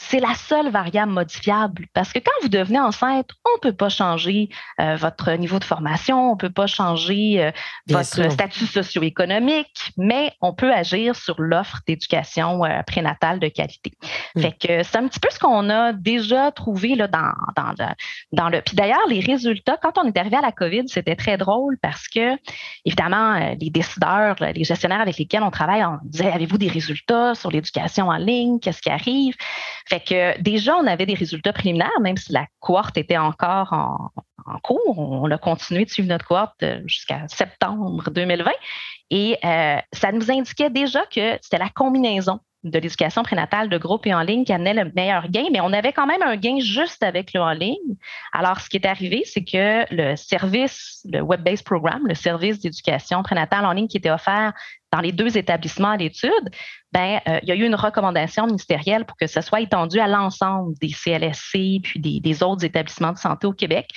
c'est 0.00 0.20
la 0.20 0.34
seule 0.34 0.70
variable 0.70 1.12
modifiable. 1.12 1.86
Parce 1.92 2.12
que 2.12 2.20
quand 2.20 2.30
vous 2.42 2.48
devenez 2.48 2.78
enceinte, 2.78 3.30
on 3.44 3.56
ne 3.56 3.70
peut 3.70 3.76
pas 3.76 3.88
changer 3.88 4.48
euh, 4.80 4.94
votre 4.94 5.32
niveau 5.32 5.58
de 5.58 5.64
formation, 5.64 6.30
on 6.30 6.34
ne 6.34 6.38
peut 6.38 6.52
pas 6.52 6.68
changer 6.68 7.42
euh, 7.42 7.50
votre 7.88 8.06
sûr. 8.06 8.30
statut 8.30 8.66
socio-économique, 8.66 9.92
mais 9.96 10.32
on 10.40 10.54
peut 10.54 10.72
agir 10.72 11.16
sur 11.16 11.40
l'offre 11.40 11.80
d'éducation 11.86 12.64
euh, 12.64 12.82
prénatale 12.86 13.40
de 13.40 13.48
qualité. 13.48 13.92
Mm. 14.36 14.40
Fait 14.40 14.52
que 14.52 14.82
c'est 14.84 14.96
un 14.96 15.08
petit 15.08 15.18
peu 15.18 15.28
ce 15.30 15.38
qu'on 15.40 15.68
a 15.68 15.92
déjà 15.92 16.52
trouvé 16.52 16.94
là, 16.94 17.08
dans, 17.08 17.32
dans 17.56 17.72
le, 17.76 17.86
dans 18.32 18.48
le. 18.48 18.62
Puis 18.62 18.76
d'ailleurs, 18.76 19.06
les 19.08 19.20
résultats, 19.20 19.78
quand 19.82 19.98
on 19.98 20.04
est 20.04 20.16
arrivé 20.16 20.36
à 20.36 20.42
la 20.42 20.52
COVID, 20.52 20.84
c'était 20.86 21.16
très 21.16 21.36
drôle 21.36 21.76
parce 21.82 22.06
que, 22.06 22.36
évidemment, 22.84 23.54
les 23.60 23.70
décideurs, 23.70 24.36
les 24.54 24.64
gestionnaires 24.64 25.00
avec 25.00 25.18
lesquels 25.18 25.42
on 25.42 25.50
travaille, 25.50 25.84
on 25.84 25.98
disait 26.04 26.30
Avez-vous 26.30 26.58
des 26.58 26.68
résultats 26.68 27.34
sur 27.34 27.50
l'éducation 27.50 28.08
en 28.08 28.16
ligne? 28.16 28.60
Qu'est-ce 28.60 28.80
qui 28.80 28.90
arrive? 28.90 29.34
Fait 29.88 30.00
que 30.00 30.40
déjà, 30.40 30.76
on 30.76 30.86
avait 30.86 31.06
des 31.06 31.14
résultats 31.14 31.52
préliminaires, 31.52 32.00
même 32.00 32.16
si 32.16 32.32
la 32.32 32.46
cohorte 32.60 32.98
était 32.98 33.16
encore 33.16 33.72
en, 33.72 34.10
cours. 34.62 34.98
On 34.98 35.30
a 35.30 35.36
continué 35.36 35.84
de 35.84 35.90
suivre 35.90 36.08
notre 36.08 36.26
cohorte 36.26 36.62
euh, 36.62 36.80
jusqu'à 36.86 37.28
septembre 37.28 38.10
2020. 38.10 38.50
Et 39.10 39.36
euh, 39.44 39.76
ça 39.92 40.10
nous 40.10 40.30
indiquait 40.30 40.70
déjà 40.70 41.04
que 41.06 41.38
c'était 41.42 41.58
la 41.58 41.68
combinaison 41.68 42.40
de 42.64 42.78
l'éducation 42.78 43.22
prénatale 43.22 43.68
de 43.68 43.78
groupe 43.78 44.06
et 44.06 44.14
en 44.14 44.22
ligne 44.22 44.44
qui 44.44 44.52
amenait 44.52 44.74
le 44.74 44.90
meilleur 44.96 45.28
gain, 45.28 45.44
mais 45.52 45.60
on 45.60 45.72
avait 45.72 45.92
quand 45.92 46.06
même 46.06 46.22
un 46.22 46.36
gain 46.36 46.58
juste 46.60 47.02
avec 47.02 47.32
le 47.32 47.40
en 47.40 47.52
ligne. 47.52 47.96
Alors, 48.32 48.60
ce 48.60 48.68
qui 48.68 48.78
est 48.78 48.86
arrivé, 48.86 49.22
c'est 49.24 49.44
que 49.44 49.84
le 49.94 50.16
service, 50.16 51.06
le 51.10 51.20
Web-Based 51.20 51.64
Programme, 51.64 52.06
le 52.06 52.14
service 52.14 52.58
d'éducation 52.58 53.22
prénatale 53.22 53.64
en 53.64 53.72
ligne 53.72 53.86
qui 53.86 53.98
était 53.98 54.10
offert 54.10 54.52
dans 54.92 55.00
les 55.00 55.12
deux 55.12 55.36
établissements 55.36 55.90
à 55.90 55.96
l'étude, 55.96 56.50
ben, 56.92 57.20
euh, 57.28 57.38
il 57.42 57.48
y 57.48 57.52
a 57.52 57.54
eu 57.54 57.64
une 57.64 57.74
recommandation 57.74 58.46
ministérielle 58.46 59.04
pour 59.04 59.16
que 59.16 59.26
ce 59.26 59.40
soit 59.40 59.60
étendu 59.60 60.00
à 60.00 60.06
l'ensemble 60.06 60.74
des 60.80 60.88
CLSC 60.88 61.80
puis 61.82 62.00
des, 62.00 62.20
des 62.20 62.42
autres 62.42 62.64
établissements 62.64 63.12
de 63.12 63.18
santé 63.18 63.46
au 63.46 63.52
Québec. 63.52 63.90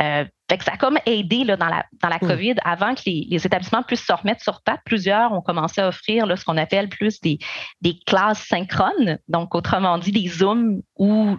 Euh, 0.00 0.24
fait 0.48 0.56
que 0.56 0.64
ça 0.64 0.72
a 0.72 0.76
comme 0.78 0.98
aidé 1.04 1.44
là, 1.44 1.56
dans 1.56 1.68
la, 1.68 1.84
dans 2.02 2.08
la 2.08 2.18
Mm. 2.22 2.28
COVID, 2.28 2.54
avant 2.64 2.94
que 2.94 3.02
les, 3.06 3.26
les 3.28 3.46
établissements 3.46 3.82
puissent 3.82 4.06
se 4.06 4.12
remettre 4.12 4.42
sur 4.42 4.62
pattes, 4.62 4.80
plusieurs 4.84 5.32
ont 5.32 5.42
commencé 5.42 5.80
à 5.80 5.88
offrir 5.88 6.26
là, 6.26 6.36
ce 6.36 6.44
qu'on 6.44 6.56
appelle 6.56 6.88
plus 6.88 7.20
des, 7.20 7.38
des 7.80 7.98
classes 8.06 8.46
synchrones, 8.46 9.18
donc 9.28 9.54
autrement 9.54 9.98
dit 9.98 10.12
des 10.12 10.28
Zooms 10.28 10.82
où 10.96 11.36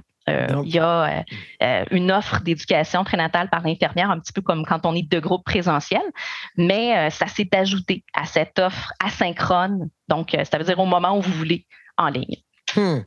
Donc- 0.48 0.65
il 0.65 0.76
y 0.76 0.80
a 0.80 1.04
euh, 1.04 1.22
euh, 1.63 1.86
une 1.92 2.12
offre 2.12 2.42
d'éducation 2.42 3.04
prénatale 3.04 3.50
par 3.50 3.62
l'infirmière, 3.62 4.10
un 4.10 4.20
petit 4.20 4.34
peu 4.34 4.42
comme 4.42 4.65
quand 4.65 4.86
on 4.86 4.96
est 4.96 5.10
de 5.10 5.20
groupe 5.20 5.44
présentiel, 5.44 6.02
mais 6.58 6.98
euh, 6.98 7.10
ça 7.10 7.28
s'est 7.28 7.50
ajouté 7.54 8.04
à 8.13 8.26
cette 8.26 8.60
offre 8.60 8.94
asynchrone, 9.04 9.89
donc 10.08 10.34
euh, 10.34 10.44
ça 10.44 10.58
veut 10.58 10.63
dire 10.63 10.80
au 10.80 10.86
moment 10.86 11.18
où 11.18 11.22
vous 11.22 11.34
voulez 11.34 11.65
en 11.98 12.08
ligne. 12.08 12.38
Hmm. 12.76 13.00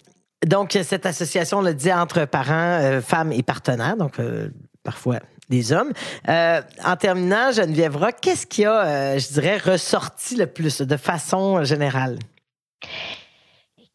Donc, 0.47 0.77
cette 0.83 1.07
association 1.07 1.61
le 1.61 1.73
dit 1.73 1.93
entre 1.93 2.25
parents, 2.25 2.81
euh, 2.81 3.01
femmes 3.01 3.33
et 3.33 3.43
partenaires, 3.45 3.97
donc 3.97 4.19
euh, 4.19 4.49
parfois 4.83 5.21
des 5.49 5.73
hommes. 5.73 5.93
Euh, 6.29 6.61
en 6.85 6.97
terminant, 6.97 7.53
Geneviève 7.53 7.97
Rock, 7.97 8.17
qu'est-ce 8.21 8.47
qui 8.47 8.65
a, 8.65 8.85
euh, 8.85 9.19
je 9.19 9.33
dirais, 9.35 9.59
ressorti 9.59 10.37
le 10.37 10.47
plus 10.47 10.81
de 10.81 10.97
façon 10.97 11.63
générale? 11.63 12.19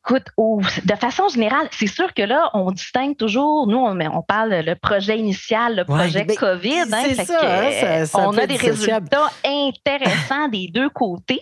Écoute, 0.10 0.28
de 0.86 0.96
façon 0.96 1.28
générale, 1.28 1.67
c'est 1.72 1.88
sûr 1.88 2.13
que 2.13 2.22
là, 2.22 2.50
on 2.54 2.72
distingue 2.72 3.17
toujours, 3.17 3.67
nous, 3.67 3.78
on, 3.78 4.00
on 4.00 4.22
parle 4.22 4.62
le 4.65 4.76
projet 4.76 5.17
initial, 5.20 5.76
le 5.76 5.84
projet 5.84 6.24
ben, 6.24 6.36
COVID. 6.38 6.80
hein, 6.93 7.04
c'est 7.04 7.15
fait 7.15 7.26
ça, 7.26 7.38
que, 7.39 7.46
hein, 7.46 7.72
ça- 7.82 8.06
ça 8.06 8.30
on 8.30 8.38
a 8.38 8.48
des 8.48 8.56
résultats 8.56 9.30
intéressants 9.46 10.48
des 10.48 10.70
deux 10.74 10.89
côtés. 10.89 11.41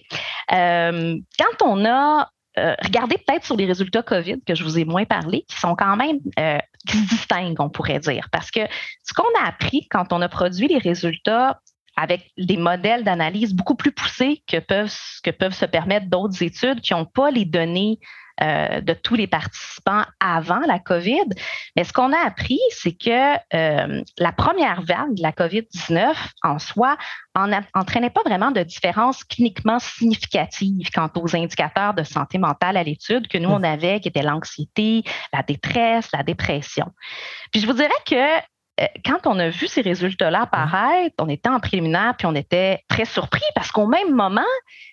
Euh, 0.51 1.15
quand 1.37 1.63
on 1.65 1.85
a 1.85 2.27
euh, 2.57 2.73
regardé 2.83 3.17
peut-être 3.17 3.45
sur 3.45 3.55
les 3.55 3.65
résultats 3.67 4.01
COVID 4.01 4.41
que 4.47 4.55
je 4.55 4.63
vous 4.63 4.79
ai 4.79 4.85
moins 4.85 5.05
parlé, 5.05 5.45
qui 5.47 5.59
sont 5.59 5.75
quand 5.75 5.95
même 5.95 6.17
euh, 6.39 6.57
qui 6.87 6.97
se 6.97 7.07
distinguent, 7.09 7.59
on 7.59 7.69
pourrait 7.69 7.99
dire, 7.99 8.29
parce 8.31 8.49
que 8.49 8.61
ce 9.03 9.13
qu'on 9.13 9.23
a 9.43 9.47
appris 9.47 9.87
quand 9.91 10.11
on 10.11 10.21
a 10.23 10.29
produit 10.29 10.67
les 10.67 10.79
résultats 10.79 11.59
avec 11.97 12.31
des 12.37 12.57
modèles 12.57 13.03
d'analyse 13.03 13.53
beaucoup 13.53 13.75
plus 13.75 13.91
poussés 13.91 14.41
que 14.47 14.57
peuvent, 14.57 14.93
que 15.23 15.31
peuvent 15.31 15.53
se 15.53 15.65
permettre 15.65 16.07
d'autres 16.07 16.41
études 16.41 16.81
qui 16.81 16.93
n'ont 16.93 17.05
pas 17.05 17.29
les 17.29 17.45
données 17.45 17.99
euh, 18.41 18.81
de 18.81 18.93
tous 18.93 19.15
les 19.15 19.27
participants 19.27 20.03
avant 20.19 20.59
la 20.67 20.79
COVID. 20.79 21.25
Mais 21.75 21.85
ce 21.85 21.93
qu'on 21.93 22.11
a 22.11 22.19
appris, 22.19 22.59
c'est 22.71 22.91
que 22.91 23.35
euh, 23.53 24.03
la 24.17 24.31
première 24.33 24.81
vague 24.81 25.13
de 25.15 25.21
la 25.21 25.31
COVID-19 25.31 26.13
en 26.43 26.59
soi 26.59 26.97
n'entraînait 27.35 28.09
pas 28.09 28.21
vraiment 28.25 28.51
de 28.51 28.61
différence 28.63 29.23
cliniquement 29.23 29.79
significative 29.79 30.89
quant 30.93 31.09
aux 31.15 31.35
indicateurs 31.35 31.93
de 31.93 32.03
santé 32.03 32.37
mentale 32.37 32.77
à 32.77 32.83
l'étude 32.83 33.27
que 33.27 33.37
nous, 33.37 33.49
on 33.49 33.63
avait, 33.63 34.01
qui 34.01 34.09
étaient 34.09 34.21
l'anxiété, 34.21 35.03
la 35.31 35.41
détresse, 35.41 36.09
la 36.13 36.23
dépression. 36.23 36.91
Puis 37.51 37.61
je 37.61 37.67
vous 37.67 37.73
dirais 37.73 37.89
que 38.05 38.41
quand 39.05 39.25
on 39.25 39.39
a 39.39 39.49
vu 39.49 39.67
ces 39.67 39.81
résultats-là 39.81 40.41
apparaître, 40.43 41.15
on 41.19 41.29
était 41.29 41.49
en 41.49 41.59
préliminaire 41.59 42.15
puis 42.17 42.27
on 42.27 42.35
était 42.35 42.83
très 42.89 43.05
surpris 43.05 43.43
parce 43.55 43.71
qu'au 43.71 43.87
même 43.87 44.13
moment, 44.13 44.41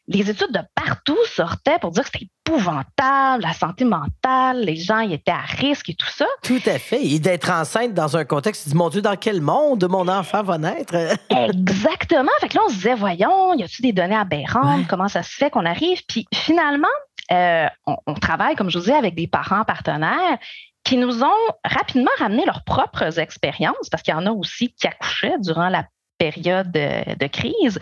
les 0.06 0.30
études 0.30 0.52
de 0.52 0.60
partout 0.74 1.18
sortaient 1.26 1.78
pour 1.80 1.90
dire 1.90 2.04
que 2.04 2.10
c'était 2.12 2.28
épouvantable, 2.46 3.42
la 3.42 3.52
santé 3.52 3.84
mentale, 3.84 4.60
les 4.64 4.76
gens 4.76 5.00
y 5.00 5.14
étaient 5.14 5.32
à 5.32 5.42
risque 5.42 5.90
et 5.90 5.94
tout 5.94 6.08
ça. 6.08 6.26
Tout 6.42 6.60
à 6.66 6.78
fait. 6.78 7.04
Et 7.04 7.18
d'être 7.18 7.50
enceinte 7.50 7.94
dans 7.94 8.16
un 8.16 8.24
contexte, 8.24 8.64
tu 8.64 8.70
dis, 8.70 8.76
mon 8.76 8.88
Dieu, 8.88 9.02
dans 9.02 9.16
quel 9.16 9.40
monde 9.40 9.84
mon 9.88 10.06
enfant 10.08 10.42
va 10.42 10.58
naître? 10.58 10.94
Exactement. 11.30 12.30
Fait 12.40 12.48
que 12.48 12.56
là, 12.56 12.62
on 12.66 12.68
se 12.68 12.74
disait, 12.74 12.94
voyons, 12.94 13.54
y 13.54 13.62
a-t-il 13.62 13.82
des 13.82 13.92
données 13.92 14.16
aberrantes? 14.16 14.80
Ouais. 14.80 14.86
Comment 14.88 15.08
ça 15.08 15.22
se 15.22 15.34
fait 15.34 15.50
qu'on 15.50 15.66
arrive? 15.66 16.02
Puis 16.06 16.26
finalement, 16.34 16.88
on, 17.30 17.96
on, 18.06 18.14
travaille, 18.14 18.54
comme 18.56 18.70
je 18.70 18.78
vous 18.78 18.84
dis, 18.84 18.92
avec 18.92 19.14
des 19.14 19.26
parents 19.26 19.64
partenaires 19.64 20.38
qui 20.84 20.96
nous 20.96 21.22
ont 21.22 21.52
rapidement 21.64 22.10
ramené 22.18 22.44
leurs 22.44 22.64
propres 22.64 23.18
expériences, 23.18 23.88
parce 23.90 24.02
qu'il 24.02 24.14
y 24.14 24.16
en 24.16 24.26
a 24.26 24.32
aussi 24.32 24.74
qui 24.74 24.86
accouchaient 24.86 25.38
durant 25.38 25.68
la 25.68 25.86
période 26.18 26.70
de, 26.70 27.26
crise. 27.26 27.78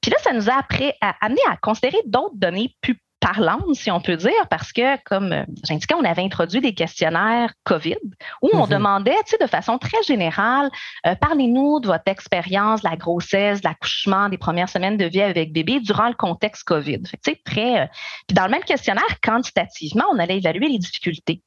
Puis 0.00 0.10
là, 0.10 0.16
ça 0.22 0.32
nous 0.32 0.48
a 0.48 0.54
après, 0.54 0.96
amené 1.20 1.40
à 1.50 1.56
considérer 1.56 1.98
d'autres 2.06 2.36
données 2.36 2.74
plus 2.80 2.98
parlante, 3.22 3.74
si 3.74 3.90
on 3.90 4.00
peut 4.00 4.16
dire, 4.16 4.48
parce 4.50 4.72
que, 4.72 5.00
comme 5.04 5.32
euh, 5.32 5.44
j'indiquais, 5.64 5.94
on 5.94 6.04
avait 6.04 6.22
introduit 6.22 6.60
des 6.60 6.74
questionnaires 6.74 7.52
COVID 7.64 7.96
où 8.42 8.50
on 8.52 8.64
mhm. 8.64 8.70
demandait, 8.70 9.16
tu 9.24 9.30
sais, 9.30 9.38
de 9.40 9.46
façon 9.46 9.78
très 9.78 10.02
générale, 10.02 10.70
euh, 11.06 11.14
parlez-nous 11.14 11.78
de 11.80 11.86
votre 11.86 12.02
expérience, 12.06 12.82
la 12.82 12.96
grossesse, 12.96 13.62
l'accouchement, 13.62 14.28
des 14.28 14.38
premières 14.38 14.68
semaines 14.68 14.96
de 14.96 15.04
vie 15.04 15.22
avec 15.22 15.52
bébé 15.52 15.78
durant 15.78 16.08
le 16.08 16.14
contexte 16.14 16.64
COVID. 16.64 17.00
Fait 17.06 17.18
tu 17.22 17.30
sais, 17.30 17.40
très. 17.44 17.82
Euh, 17.82 17.86
puis 18.26 18.34
dans 18.34 18.44
le 18.44 18.50
même 18.50 18.64
questionnaire, 18.64 19.20
quantitativement, 19.22 20.04
on 20.12 20.18
allait 20.18 20.38
évaluer 20.38 20.68
les 20.68 20.78
difficultés. 20.78 21.42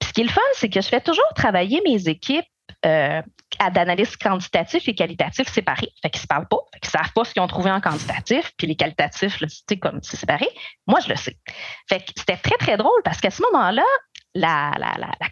Puis 0.00 0.08
ce 0.08 0.12
qui 0.12 0.20
est 0.22 0.24
le 0.24 0.30
fun, 0.30 0.40
c'est 0.54 0.68
que 0.68 0.80
je 0.80 0.88
fais 0.88 1.00
toujours 1.00 1.32
travailler 1.36 1.80
mes 1.86 2.08
équipes 2.08 2.44
euh, 2.86 3.22
d'analyse 3.72 4.16
quantitatif 4.16 4.88
et 4.88 4.94
qualitatif 4.94 5.48
séparés. 5.48 5.90
Fait 6.02 6.10
qu'ils 6.10 6.18
ne 6.18 6.22
se 6.22 6.26
parlent 6.26 6.48
pas. 6.48 6.58
Fait 6.72 6.80
qu'ils 6.80 6.88
ne 6.88 7.02
savent 7.02 7.12
pas 7.12 7.24
ce 7.24 7.32
qu'ils 7.32 7.42
ont 7.42 7.46
trouvé 7.46 7.70
en 7.70 7.80
quantitatif, 7.80 8.52
puis 8.56 8.66
les 8.66 8.76
qualitatifs, 8.76 9.42
c'est 9.68 9.78
comme 9.78 10.00
c'est 10.02 10.16
séparé. 10.16 10.48
Moi, 10.86 11.00
je 11.00 11.08
le 11.08 11.16
sais. 11.16 11.36
Fait 11.88 12.00
que 12.00 12.12
c'était 12.16 12.36
très, 12.36 12.56
très 12.56 12.76
drôle 12.76 13.00
parce 13.04 13.20
qu'à 13.20 13.30
ce 13.30 13.42
moment-là, 13.42 13.84
la, 14.34 14.72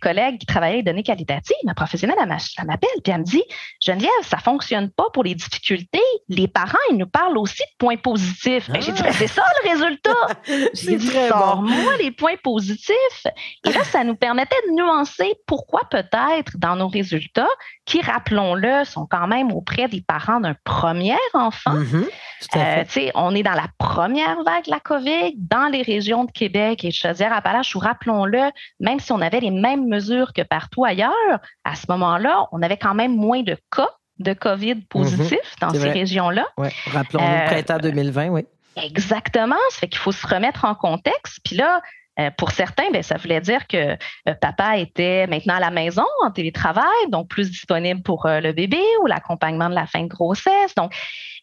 collègue 0.01 0.39
qui 0.39 0.47
travaillait 0.47 0.79
les 0.79 0.83
données 0.83 1.03
qualitatives, 1.03 1.57
ma 1.65 1.75
professionnelle, 1.75 2.17
elle 2.21 2.29
m'appelle, 2.67 2.91
puis 3.03 3.13
elle 3.13 3.21
me 3.21 3.25
dit 3.25 3.43
Geneviève, 3.81 4.11
ça 4.23 4.37
ne 4.37 4.43
fonctionne 4.43 4.91
pas 4.91 5.07
pour 5.13 5.25
les 5.25 5.35
difficultés. 5.35 6.01
Les 6.29 6.49
parents, 6.49 6.79
ils 6.91 6.97
nous 6.97 7.07
parlent 7.07 7.39
aussi 7.39 7.63
de 7.63 7.77
points 7.79 7.97
positifs. 7.97 8.71
Ben, 8.71 8.81
j'ai 8.81 8.93
dit 8.93 9.03
ben, 9.03 9.13
C'est 9.13 9.29
ça 9.29 9.45
le 9.63 9.71
résultat. 9.71 10.11
j'ai 10.75 10.97
dit 10.97 11.11
Sors-moi 11.29 11.97
les 11.99 12.11
points 12.11 12.37
positifs. 12.43 13.27
Et 13.65 13.73
là, 13.73 13.85
ça 13.85 14.05
nous 14.05 14.17
permettait 14.17 14.57
de 14.69 14.75
nuancer 14.75 15.35
pourquoi 15.47 15.83
peut-être 15.91 16.57
dans 16.59 16.77
nos 16.77 16.89
résultats, 16.89 17.49
qui, 17.85 18.01
rappelons-le, 18.01 18.85
sont 18.85 19.07
quand 19.07 19.27
même 19.27 19.53
auprès 19.53 19.89
des 19.89 20.01
parents 20.01 20.41
d'un 20.41 20.57
premier 20.65 21.17
enfant. 21.35 21.75
Mm-hmm. 21.75 22.09
Euh, 22.57 23.11
on 23.15 23.35
est 23.35 23.43
dans 23.43 23.53
la 23.53 23.69
première 23.79 24.43
vague 24.43 24.65
de 24.65 24.71
la 24.71 24.81
COVID 24.81 25.35
dans 25.37 25.71
les 25.71 25.83
régions 25.83 26.25
de 26.25 26.33
Québec 26.33 26.85
et 26.85 26.89
de 26.89 26.95
Chaudière-Appalaches 26.95 27.75
où, 27.77 27.79
rappelons-le, 27.79 28.51
même 28.81 28.92
si 29.01 29.13
on 29.13 29.21
avait 29.21 29.41
les 29.41 29.51
mêmes 29.51 29.89
mesures 29.89 30.33
que 30.33 30.43
partout 30.43 30.85
ailleurs, 30.85 31.41
à 31.65 31.75
ce 31.75 31.87
moment-là, 31.89 32.49
on 32.53 32.63
avait 32.63 32.77
quand 32.77 32.95
même 32.95 33.15
moins 33.17 33.43
de 33.43 33.57
cas 33.75 33.91
de 34.19 34.33
COVID 34.33 34.77
positifs 34.89 35.31
mhm. 35.33 35.61
dans 35.61 35.71
ces 35.71 35.91
régions-là. 35.91 36.47
Oui, 36.59 36.69
rappelons-nous, 36.87 37.27
euh, 37.27 37.47
printemps 37.47 37.79
2020, 37.79 38.29
oui. 38.29 38.47
Exactement. 38.77 39.57
Ça 39.71 39.81
fait 39.81 39.89
qu'il 39.89 39.99
faut 39.99 40.13
se 40.13 40.27
remettre 40.27 40.65
en 40.65 40.75
contexte. 40.75 41.41
Puis 41.45 41.57
là, 41.57 41.83
euh, 42.21 42.31
pour 42.37 42.51
certains, 42.51 42.91
ben, 42.93 43.03
ça 43.03 43.17
voulait 43.17 43.41
dire 43.41 43.67
que 43.67 43.97
euh, 44.29 44.35
papa 44.41 44.77
était 44.77 45.27
maintenant 45.27 45.55
à 45.55 45.61
la 45.61 45.71
maison 45.71 46.05
en 46.23 46.31
télétravail, 46.31 46.85
donc 47.09 47.29
plus 47.29 47.51
disponible 47.51 48.03
pour 48.03 48.27
euh, 48.27 48.41
le 48.41 48.53
bébé 48.53 48.83
ou 49.03 49.07
l'accompagnement 49.07 49.71
de 49.71 49.75
la 49.75 49.87
fin 49.87 50.03
de 50.03 50.09
grossesse. 50.09 50.75
Donc, 50.75 50.93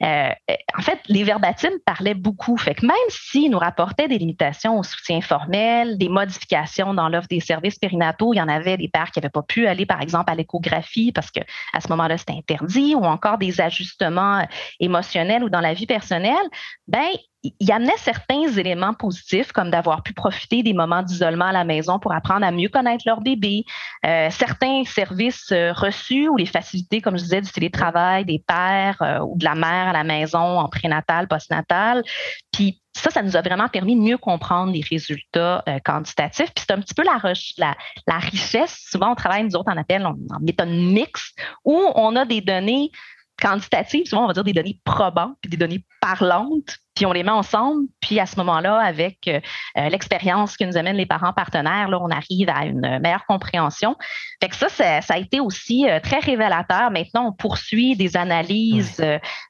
en 0.01 0.81
fait, 0.81 0.99
les 1.09 1.23
verbatims 1.25 1.77
parlaient 1.85 2.13
beaucoup. 2.13 2.55
Fait 2.55 2.73
que 2.73 2.85
même 2.85 2.95
s'ils 3.09 3.51
nous 3.51 3.59
rapportaient 3.59 4.07
des 4.07 4.17
limitations 4.17 4.79
au 4.79 4.83
soutien 4.83 5.19
formel, 5.19 5.97
des 5.97 6.07
modifications 6.07 6.93
dans 6.93 7.09
l'offre 7.09 7.27
des 7.27 7.41
services 7.41 7.77
périnataux, 7.77 8.33
il 8.33 8.37
y 8.37 8.41
en 8.41 8.47
avait 8.47 8.77
des 8.77 8.87
pères 8.87 9.11
qui 9.11 9.19
n'avaient 9.19 9.29
pas 9.29 9.41
pu 9.41 9.67
aller, 9.67 9.85
par 9.85 10.01
exemple, 10.01 10.31
à 10.31 10.35
l'échographie 10.35 11.11
parce 11.11 11.31
que 11.31 11.41
à 11.73 11.81
ce 11.81 11.89
moment-là, 11.89 12.17
c'était 12.17 12.33
interdit, 12.33 12.95
ou 12.95 13.03
encore 13.03 13.37
des 13.39 13.59
ajustements 13.59 14.47
émotionnels 14.79 15.43
ou 15.43 15.49
dans 15.49 15.59
la 15.59 15.73
vie 15.73 15.85
personnelle, 15.85 16.47
ben 16.87 17.09
il 17.43 17.71
amenait 17.71 17.97
certains 17.97 18.47
éléments 18.57 18.93
positifs, 18.93 19.51
comme 19.53 19.69
d'avoir 19.69 20.03
pu 20.03 20.13
profiter 20.13 20.61
des 20.61 20.73
moments 20.73 21.03
d'isolement 21.03 21.45
à 21.45 21.51
la 21.53 21.63
maison 21.63 21.97
pour 21.97 22.11
apprendre 22.11 22.45
à 22.45 22.51
mieux 22.51 22.67
connaître 22.67 23.03
leur 23.05 23.21
bébé, 23.21 23.63
euh, 24.05 24.29
certains 24.29 24.83
services 24.83 25.51
euh, 25.51 25.71
reçus 25.71 26.27
ou 26.27 26.35
les 26.35 26.45
facilités, 26.45 26.99
comme 26.99 27.17
je 27.17 27.23
disais, 27.23 27.41
du 27.41 27.49
télétravail 27.49 28.25
des 28.25 28.43
pères 28.45 29.01
euh, 29.01 29.19
ou 29.19 29.37
de 29.37 29.45
la 29.45 29.55
mère 29.55 29.87
à 29.87 29.93
la 29.93 30.03
maison 30.03 30.59
en 30.59 30.67
prénatal, 30.67 31.29
postnatal. 31.29 32.03
Puis 32.51 32.81
ça, 32.93 33.09
ça 33.09 33.21
nous 33.21 33.37
a 33.37 33.41
vraiment 33.41 33.69
permis 33.69 33.95
de 33.95 34.01
mieux 34.01 34.17
comprendre 34.17 34.73
les 34.73 34.81
résultats 34.81 35.63
quantitatifs. 35.85 36.51
Puis 36.53 36.65
c'est 36.67 36.73
un 36.73 36.81
petit 36.81 36.93
peu 36.93 37.03
la, 37.03 38.19
richesse. 38.19 38.87
Souvent, 38.89 39.11
on 39.11 39.15
travaille, 39.15 39.45
nous 39.45 39.55
autres, 39.55 39.71
en 39.71 39.77
appel 39.77 40.05
en 40.05 40.15
méthode 40.41 40.69
mixte, 40.69 41.39
où 41.63 41.79
on 41.95 42.17
a 42.17 42.25
des 42.25 42.41
données 42.41 42.91
quantitatives, 43.39 44.05
souvent 44.05 44.25
on 44.25 44.27
va 44.27 44.33
dire 44.33 44.43
des 44.43 44.53
données 44.53 44.79
probantes, 44.83 45.37
puis 45.41 45.49
des 45.49 45.57
données 45.57 45.85
parlantes, 46.01 46.77
puis 46.99 47.05
on 47.05 47.13
les 47.13 47.23
met 47.23 47.31
ensemble, 47.31 47.87
puis 48.01 48.19
à 48.19 48.25
ce 48.25 48.35
moment-là, 48.35 48.77
avec 48.77 49.19
euh, 49.29 49.39
euh, 49.77 49.87
l'expérience 49.87 50.57
que 50.57 50.65
nous 50.65 50.75
amènent 50.75 50.97
les 50.97 51.05
parents 51.05 51.31
partenaires, 51.31 51.87
là, 51.87 51.97
on 52.01 52.09
arrive 52.09 52.49
à 52.49 52.65
une 52.65 52.99
meilleure 52.99 53.25
compréhension. 53.25 53.95
Fait 54.43 54.49
que 54.49 54.55
ça, 54.57 54.67
ça, 54.67 55.13
a 55.13 55.17
été 55.17 55.39
aussi 55.39 55.89
euh, 55.89 56.01
très 56.01 56.19
révélateur. 56.19 56.91
Maintenant, 56.91 57.27
on 57.27 57.31
poursuit 57.31 57.95
des 57.95 58.17
analyses 58.17 59.01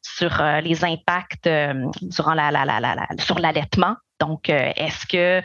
sur 0.03 0.43
les 0.61 0.85
impacts 0.85 1.49
durant 2.03 2.35
la, 2.35 2.51
la, 2.51 2.65
la, 2.65 2.79
la 2.79 3.07
sur 3.17 3.39
l'allaitement 3.39 3.95
donc, 4.19 4.49
est-ce 4.49 5.05
que 5.05 5.41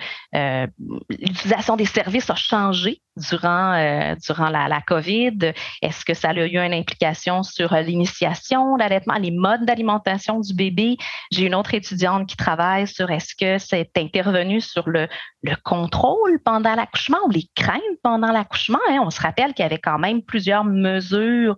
l'utilisation 1.09 1.77
des 1.77 1.85
services 1.85 2.29
a 2.29 2.35
changé? 2.35 3.01
Durant, 3.17 3.75
euh, 3.75 4.15
durant 4.17 4.49
la, 4.49 4.69
la, 4.69 4.81
COVID? 4.81 5.53
Est-ce 5.83 6.05
que 6.05 6.15
ça 6.15 6.31
a 6.31 6.35
eu 6.35 6.57
une 6.57 6.75
implication 6.75 7.43
sur 7.43 7.75
l'initiation, 7.75 8.77
l'allaitement, 8.77 9.15
les 9.15 9.31
modes 9.31 9.65
d'alimentation 9.65 10.41
du 10.41 10.55
bébé? 10.55 10.97
J'ai 11.31 11.47
une 11.47 11.55
autre 11.55 11.75
étudiante 11.75 12.29
qui 12.29 12.37
travaille 12.37 12.87
sur 12.87 13.11
est-ce 13.11 13.35
que 13.35 13.59
c'est 13.59 13.91
intervenu 13.97 14.61
sur 14.61 14.89
le, 14.89 15.09
le 15.43 15.57
contrôle 15.65 16.41
pendant 16.45 16.75
l'accouchement 16.75 17.19
ou 17.27 17.31
les 17.31 17.49
craintes 17.55 17.81
pendant 18.03 18.33
l'accouchement? 18.33 18.81
Hein? 18.91 19.01
On 19.05 19.11
se 19.11 19.21
rappelle 19.21 19.55
qu'il 19.55 19.65
y 19.65 19.67
avait 19.67 19.79
quand 19.79 19.99
même 19.99 20.23
plusieurs 20.23 20.65
mesures 20.65 21.57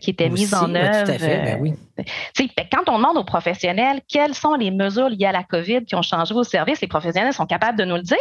qui 0.00 0.08
étaient 0.08 0.30
mises 0.30 0.54
en 0.54 0.74
œuvre. 0.74 1.04
Tout 1.04 1.10
à 1.10 1.18
fait, 1.18 1.42
ben 1.44 1.58
oui. 1.60 1.74
Quand 2.72 2.88
on 2.88 2.96
demande 2.96 3.18
aux 3.18 3.24
professionnels 3.24 4.00
quelles 4.08 4.34
sont 4.34 4.54
les 4.54 4.70
mesures 4.70 5.10
liées 5.10 5.26
à 5.26 5.32
la 5.32 5.44
COVID 5.44 5.84
qui 5.84 5.94
ont 5.94 6.02
changé 6.02 6.32
vos 6.32 6.44
services, 6.44 6.80
les 6.80 6.88
professionnels 6.88 7.34
sont 7.34 7.44
capables 7.44 7.78
de 7.78 7.84
nous 7.84 7.96
le 7.96 8.02
dire. 8.02 8.16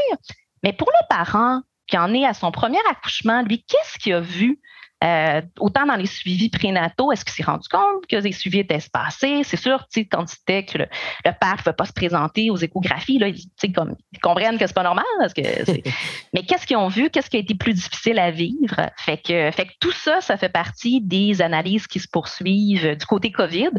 Mais 0.63 0.73
pour 0.73 0.89
le 0.89 1.07
parent 1.15 1.61
qui 1.87 1.97
en 1.97 2.13
est 2.13 2.25
à 2.25 2.33
son 2.33 2.51
premier 2.51 2.79
accouchement, 2.89 3.41
lui, 3.43 3.63
qu'est-ce 3.63 3.97
qu'il 3.99 4.13
a 4.13 4.21
vu 4.21 4.59
euh, 5.03 5.41
autant 5.59 5.85
dans 5.85 5.95
les 5.95 6.05
suivis 6.05 6.49
prénataux, 6.49 7.11
est-ce 7.11 7.25
qu'il 7.25 7.33
s'est 7.33 7.43
rendu 7.43 7.67
compte 7.67 8.07
que 8.09 8.15
les 8.15 8.31
suivis 8.31 8.59
étaient 8.59 8.75
espacés? 8.75 9.41
C'est 9.43 9.57
sûr, 9.57 9.85
quand 10.11 10.27
c'était 10.27 10.65
que 10.65 10.77
le, 10.79 10.87
père 11.23 11.57
ne 11.57 11.63
veut 11.63 11.75
pas 11.75 11.85
se 11.85 11.93
présenter 11.93 12.49
aux 12.49 12.57
échographies, 12.57 13.19
là, 13.19 13.27
ils, 13.27 13.73
comme, 13.73 13.95
ils 14.13 14.19
comprennent 14.19 14.57
que 14.57 14.65
c'est 14.65 14.73
pas 14.73 14.83
normal. 14.83 15.05
Parce 15.19 15.33
que 15.33 15.41
Mais 16.33 16.43
qu'est-ce 16.43 16.65
qu'ils 16.65 16.77
ont 16.77 16.87
vu? 16.87 17.09
Qu'est-ce 17.09 17.29
qui 17.29 17.37
a 17.37 17.39
été 17.39 17.55
plus 17.55 17.73
difficile 17.73 18.19
à 18.19 18.31
vivre? 18.31 18.89
Fait 18.97 19.17
que, 19.17 19.51
fait 19.51 19.65
que 19.65 19.73
tout 19.79 19.91
ça, 19.91 20.21
ça 20.21 20.37
fait 20.37 20.49
partie 20.49 21.01
des 21.01 21.41
analyses 21.41 21.87
qui 21.87 21.99
se 21.99 22.07
poursuivent 22.07 22.95
du 22.95 23.05
côté 23.05 23.31
COVID. 23.31 23.71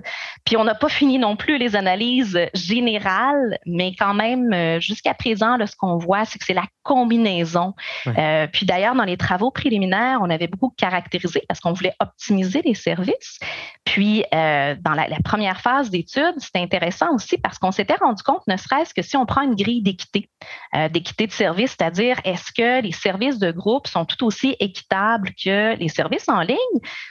Puis 0.44 0.56
on 0.56 0.64
n'a 0.64 0.74
pas 0.74 0.88
fini 0.88 1.18
non 1.18 1.36
plus 1.36 1.58
les 1.58 1.76
analyses 1.76 2.38
générales, 2.54 3.58
mais 3.66 3.94
quand 3.98 4.14
même, 4.14 4.52
euh, 4.52 4.80
jusqu'à 4.80 5.14
présent, 5.14 5.56
là, 5.56 5.66
ce 5.66 5.76
qu'on 5.76 5.96
voit, 5.96 6.24
c'est 6.24 6.38
que 6.38 6.44
c'est 6.44 6.54
la 6.54 6.66
combinaison. 6.82 7.74
Euh, 8.06 8.46
puis 8.52 8.64
d'ailleurs, 8.64 8.94
dans 8.94 9.04
les 9.04 9.16
travaux 9.16 9.50
préliminaires, 9.50 10.18
on 10.22 10.30
avait 10.30 10.46
beaucoup 10.46 10.72
caractérisé? 11.06 11.42
Parce 11.48 11.60
qu'on 11.60 11.72
voulait 11.72 11.94
optimiser 12.00 12.62
les 12.62 12.74
services? 12.74 13.38
Puis, 13.86 14.24
euh, 14.34 14.74
dans 14.80 14.94
la, 14.94 15.06
première 15.24 15.60
phase 15.60 15.90
d'étude, 15.90 16.34
c'était 16.38 16.58
intéressant 16.58 17.14
aussi 17.14 17.38
parce 17.38 17.56
qu'on 17.56 17.70
s'était 17.70 17.94
rendu 17.94 18.22
compte, 18.24 18.42
ne 18.48 18.56
serait-ce 18.56 18.92
que 18.92 19.00
si 19.00 19.16
on 19.16 19.24
prend 19.26 19.42
une 19.42 19.54
grille 19.54 19.80
d'équité, 19.80 20.28
euh, 20.74 20.88
d'équité 20.88 21.28
de 21.28 21.32
service, 21.32 21.76
c'est-à-dire 21.78 22.18
est-ce 22.24 22.52
que 22.52 22.82
les 22.82 22.90
services 22.90 23.38
de 23.38 23.52
groupe 23.52 23.86
sont 23.86 24.04
tout 24.04 24.26
aussi 24.26 24.56
équitables 24.58 25.30
que 25.42 25.76
les 25.76 25.88
services 25.88 26.28
en 26.28 26.40
ligne, 26.40 26.56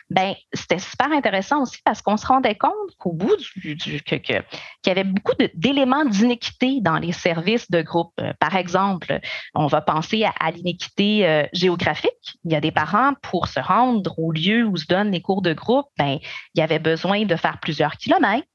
ben 0.10 0.36
c'était 0.54 0.80
super 0.80 1.12
intéressant 1.14 1.62
aussi 1.62 1.80
parce 1.86 2.02
qu'on 2.02 2.18
se 2.18 2.28
rendait 2.28 2.56
compte 2.56 2.74
qu'au 3.00 3.14
bout 3.14 3.38
du, 3.56 3.78
que, 4.04 4.16
qu'il 4.16 4.44
y 4.86 4.90
avait 4.90 5.06
beaucoup 5.06 5.34
d'éléments 5.54 6.06
d'inéquité 6.06 6.82
dans 6.82 6.98
les 6.98 7.14
services 7.14 7.72
de 7.72 7.82
groupe. 7.82 8.12
Euh, 8.20 8.34
par 8.40 8.56
exemple, 8.58 9.22
on 9.54 9.68
va 9.68 9.80
penser 9.80 10.26
à, 10.26 10.34
à 10.42 10.52
l'inéquité 10.52 11.46
géographique. 11.54 12.12
Il 12.44 12.52
y 12.52 12.56
a 12.56 12.62
des 12.62 12.72
parents 12.72 13.14
pour 13.22 13.48
se 13.48 13.62
rendre 13.62 14.20
au 14.20 14.34
lieu 14.34 14.66
où 14.66 14.76
se 14.76 14.86
donnent 14.86 15.12
les 15.12 15.22
cours 15.22 15.42
de 15.42 15.54
groupe, 15.54 15.88
ben, 15.98 16.20
il 16.54 16.60
y 16.60 16.65
avait 16.66 16.80
besoin 16.80 17.24
de 17.24 17.36
faire 17.36 17.60
plusieurs 17.60 17.96
kilomètres. 17.96 18.48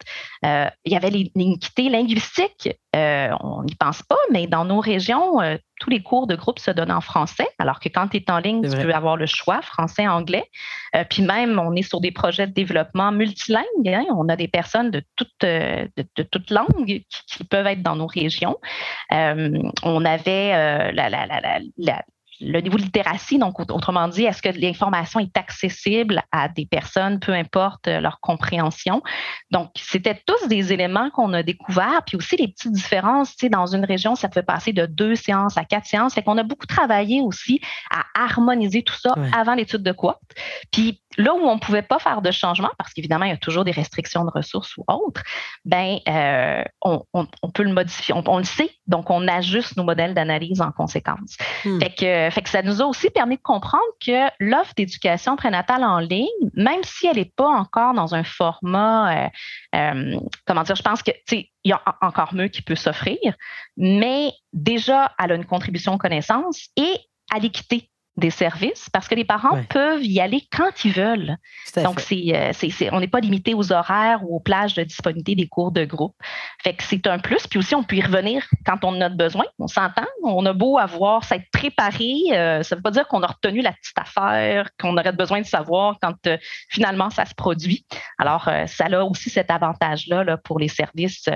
Euh, 0.45 0.69
il 0.85 0.93
y 0.93 0.97
avait 0.97 1.11
l'iniquité 1.11 1.89
linguistique. 1.89 2.69
Euh, 2.95 3.31
on 3.41 3.63
n'y 3.63 3.75
pense 3.75 4.03
pas, 4.03 4.19
mais 4.31 4.47
dans 4.47 4.65
nos 4.65 4.81
régions, 4.81 5.41
euh, 5.41 5.57
tous 5.81 5.91
les 5.91 6.03
cours 6.03 6.27
de 6.27 6.37
groupe 6.37 6.59
se 6.59 6.71
donnent 6.71 6.93
en 6.93 7.01
français, 7.01 7.47
alors 7.59 7.81
que 7.81 7.89
quand 7.89 8.09
tu 8.09 8.19
es 8.19 8.31
en 8.31 8.39
ligne, 8.39 8.63
tu 8.63 8.77
peux 8.77 8.93
avoir 8.93 9.17
le 9.17 9.27
choix 9.27 9.63
français-anglais. 9.63 10.45
puis 11.09 11.23
même, 11.23 11.59
on 11.59 11.75
est 11.75 11.83
sur 11.83 12.01
des 12.01 12.11
projets 12.11 12.47
de 12.47 12.53
développement 12.53 13.13
multilingue. 13.13 13.65
Hein. 13.87 14.05
on 14.11 14.29
a 14.29 14.37
des 14.37 14.49
personnes 14.49 14.91
de 14.91 15.03
toutes 15.17 15.31
de, 15.41 16.23
toutes 16.31 16.51
langues 16.51 16.85
qui, 16.87 17.45
peuvent 17.45 17.67
être 17.67 17.83
dans 17.83 17.97
nos 17.97 18.07
régions. 18.07 18.59
on 19.11 20.05
avait 20.05 20.93
la, 20.93 22.03
le 22.41 22.61
niveau 22.61 22.77
de 22.77 22.83
littératie, 22.83 23.39
donc 23.39 23.61
autrement 23.61 24.09
dit, 24.09 24.25
est-ce 24.25 24.43
que 24.43 24.49
l'information 24.49 25.21
est 25.21 25.37
accessible 25.37 26.23
à 26.33 26.49
des 26.49 26.67
personnes, 26.67 27.21
peu 27.21 27.33
importe 27.33 27.89
euh, 27.89 28.01
leur 28.01 28.21
compréhension? 28.21 29.03
Donc, 29.51 29.71
c'était 29.77 30.21
tous 30.27 30.49
des 30.49 30.73
éléments 30.73 31.11
qu'on 31.11 31.33
a 31.35 31.43
découverts, 31.43 32.03
puis 32.07 32.17
aussi 32.17 32.37
les 32.37 32.49
petites 32.49 32.73
différences. 32.73 33.37
Tu 33.37 33.47
sais, 33.47 33.49
dans 33.51 33.67
une 33.67 33.85
région, 33.85 34.15
ça 34.15 34.29
peut 34.29 34.43
passer 34.43 34.73
de 34.73 34.87
deux 34.87 35.15
séances 35.15 35.59
à 35.59 35.65
quatre 35.65 35.87
séances. 35.87 36.15
Fait 36.15 36.23
qu'on 36.23 36.39
a 36.39 36.43
beaucoup 36.43 36.67
travaillé 36.67 37.21
aussi 37.21 37.61
à 37.91 38.05
harmoniser 38.15 38.83
tout 38.83 38.97
ça 38.99 39.15
avant 39.37 39.55
l'étude 39.55 39.83
de 39.83 39.93
quoi. 39.93 40.21
Puis 40.71 41.01
là 41.17 41.35
où 41.35 41.41
on 41.41 41.57
ne 41.57 41.61
pouvait 41.61 41.83
pas 41.83 41.99
faire 41.99 42.23
de 42.23 42.31
changement, 42.31 42.71
parce 42.79 42.93
qu'évidemment, 42.93 43.25
il 43.25 43.31
y 43.31 43.35
a 43.35 43.37
toujours 43.37 43.65
des 43.65 43.73
restrictions 43.73 44.25
de 44.25 44.31
ressources 44.31 44.77
ou 44.77 44.85
autres, 44.87 45.23
ben, 45.65 45.99
euh, 46.09 46.63
on, 46.83 47.05
peut 47.53 47.65
le 47.65 47.73
modifier. 47.73 48.15
On, 48.15 48.39
le 48.39 48.45
sait, 48.45 48.71
donc 48.87 49.11
on 49.11 49.27
ajuste 49.27 49.77
nos 49.77 49.85
modèles 49.85 50.15
d'analyse 50.15 50.61
en 50.61 50.71
conséquence. 50.71 51.37
Hmm. 51.65 51.81
Fait, 51.81 51.91
que, 51.91 52.35
fait 52.35 52.43
que 52.43 52.49
ça 52.49 52.63
nous 52.63 52.81
a 52.81 52.85
aussi 52.85 53.11
permis 53.11 53.37
de 53.37 53.43
comprendre 53.43 53.83
que 54.05 54.29
l'offre 54.39 54.73
d'éducation 54.77 55.37
prénatale 55.37 55.85
en 55.85 55.99
ligne, 55.99 56.27
même 56.55 56.83
si 56.83 57.07
elle 57.07 57.17
n'est 57.17 57.33
pas 57.37 57.49
encore 57.49 57.95
dans 57.95 58.15
un 58.15 58.25
format, 58.25 59.25
euh, 59.25 59.29
euh, 59.75 60.21
comment 60.47 60.63
dire, 60.63 60.77
je 60.77 60.83
pense 60.83 61.03
que, 61.03 61.11
il 61.33 61.47
y 61.65 61.73
a 61.73 61.83
encore 62.01 62.35
mieux 62.35 62.49
qui 62.49 62.63
peut 62.63 62.77
s'offrir, 62.77 63.19
mais 63.77 64.33
déjà, 64.53 65.13
elle 65.19 65.33
a 65.33 65.35
une 65.35 65.45
contribution 65.45 65.95
aux 65.95 65.99
connaissances 65.99 66.69
et 66.77 66.97
à 67.33 67.39
l'équité 67.39 67.91
des 68.21 68.31
services 68.31 68.89
parce 68.91 69.09
que 69.09 69.15
les 69.15 69.25
parents 69.25 69.61
peuvent 69.69 70.05
y 70.05 70.21
aller 70.21 70.47
quand 70.53 70.85
ils 70.85 70.93
veulent. 70.93 71.37
Donc, 71.77 72.01
euh, 72.13 72.51
c'est, 72.53 72.93
on 72.93 73.01
n'est 73.01 73.09
pas 73.09 73.21
limité 73.21 73.55
aux 73.55 73.73
horaires 73.73 74.21
ou 74.23 74.37
aux 74.37 74.41
plages 74.41 74.75
de 74.75 74.85
disponibilité 74.85 75.35
des 75.35 75.49
cours 75.49 75.73
de 75.73 75.85
groupe. 75.85 76.15
Fait 76.63 76.75
que 76.75 76.83
c'est 76.85 77.07
un 77.07 77.19
plus. 77.19 77.47
Puis 77.47 77.59
aussi, 77.59 77.75
on 77.75 77.83
peut 77.83 77.97
y 77.97 78.03
revenir 78.03 78.45
quand 78.65 78.85
on 78.85 78.89
en 78.89 79.01
a 79.01 79.09
besoin. 79.09 79.45
On 79.59 79.67
s'entend. 79.67 80.07
On 80.23 80.45
a 80.47 80.53
beau 80.53 80.79
avoir, 80.79 81.25
s'être 81.25 81.51
préparé. 81.53 82.15
Euh, 82.33 82.63
ça 82.63 82.75
ne 82.75 82.79
veut 82.79 82.83
pas 82.83 82.91
dire 82.91 83.09
qu'on 83.09 83.23
a 83.23 83.27
retenu 83.27 83.63
la 83.63 83.73
petite 83.73 83.99
affaire 83.99 84.69
qu'on 84.79 84.97
aurait 84.97 85.13
besoin 85.13 85.41
de 85.41 85.47
savoir 85.47 85.97
quand 86.01 86.15
euh, 86.27 86.37
finalement 86.69 87.11
ça 87.11 87.25
se 87.25 87.35
produit. 87.35 87.85
Alors, 88.19 88.49
ça 88.67 88.85
a 88.85 89.05
aussi 89.05 89.31
cet 89.31 89.51
avantage-là 89.51 90.25
là, 90.25 90.37
pour 90.37 90.59
les 90.59 90.69
services 90.69 91.29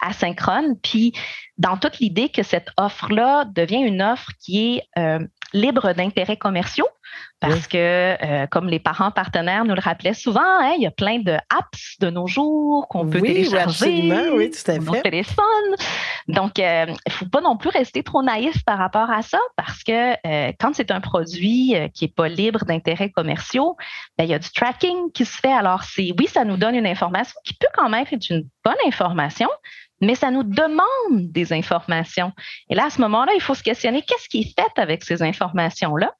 asynchrones. 0.00 0.78
Puis, 0.82 1.12
dans 1.58 1.76
toute 1.76 1.98
l'idée 1.98 2.30
que 2.30 2.42
cette 2.42 2.70
offre-là 2.76 3.44
devient 3.44 3.82
une 3.82 4.02
offre 4.02 4.30
qui 4.40 4.76
est 4.76 5.28
libre 5.52 5.92
d'intérêts 5.92 6.36
commerciaux 6.36 6.88
parce 7.40 7.66
que, 7.66 7.78
euh, 8.22 8.46
comme 8.48 8.68
les 8.68 8.78
parents 8.78 9.10
partenaires 9.10 9.64
nous 9.64 9.74
le 9.74 9.80
rappelaient 9.80 10.14
souvent, 10.14 10.40
hein, 10.44 10.74
il 10.76 10.82
y 10.82 10.86
a 10.86 10.90
plein 10.90 11.20
de 11.20 11.32
apps 11.48 11.98
de 11.98 12.10
nos 12.10 12.26
jours 12.26 12.86
qu'on 12.88 13.08
peut 13.08 13.22
télécharger 13.22 14.12
oui, 14.32 14.50
tout 14.50 14.70
à 14.70 14.74
fait. 14.74 14.78
nos 14.78 15.00
téléphones. 15.00 15.74
Donc, 16.28 16.58
euh, 16.58 16.86
il 16.88 16.92
ne 17.06 17.12
faut 17.12 17.26
pas 17.26 17.40
non 17.40 17.56
plus 17.56 17.70
rester 17.70 18.02
trop 18.02 18.22
naïf 18.22 18.62
par 18.64 18.76
rapport 18.76 19.10
à 19.10 19.22
ça 19.22 19.38
parce 19.56 19.82
que 19.82 20.12
euh, 20.26 20.52
quand 20.60 20.74
c'est 20.74 20.90
un 20.90 21.00
produit 21.00 21.74
qui 21.94 22.04
n'est 22.04 22.12
pas 22.12 22.28
libre 22.28 22.64
d'intérêts 22.66 23.10
commerciaux, 23.10 23.76
ben, 24.18 24.24
il 24.24 24.30
y 24.30 24.34
a 24.34 24.38
du 24.38 24.50
tracking 24.50 25.10
qui 25.12 25.24
se 25.24 25.38
fait. 25.38 25.52
Alors, 25.52 25.82
c'est 25.84 26.12
oui, 26.18 26.26
ça 26.26 26.44
nous 26.44 26.58
donne 26.58 26.74
une 26.74 26.86
information 26.86 27.34
qui 27.44 27.54
peut 27.54 27.68
quand 27.74 27.88
même 27.88 28.04
être 28.10 28.30
une 28.30 28.46
bonne 28.64 28.74
information, 28.86 29.48
mais 30.00 30.14
ça 30.14 30.30
nous 30.30 30.42
demande 30.42 31.30
des 31.30 31.52
informations. 31.52 32.32
Et 32.68 32.74
là, 32.74 32.86
à 32.86 32.90
ce 32.90 33.00
moment-là, 33.02 33.32
il 33.34 33.40
faut 33.40 33.54
se 33.54 33.62
questionner 33.62 34.02
qu'est-ce 34.02 34.28
qui 34.28 34.40
est 34.40 34.60
fait 34.60 34.80
avec 34.80 35.04
ces 35.04 35.22
informations-là? 35.22 36.12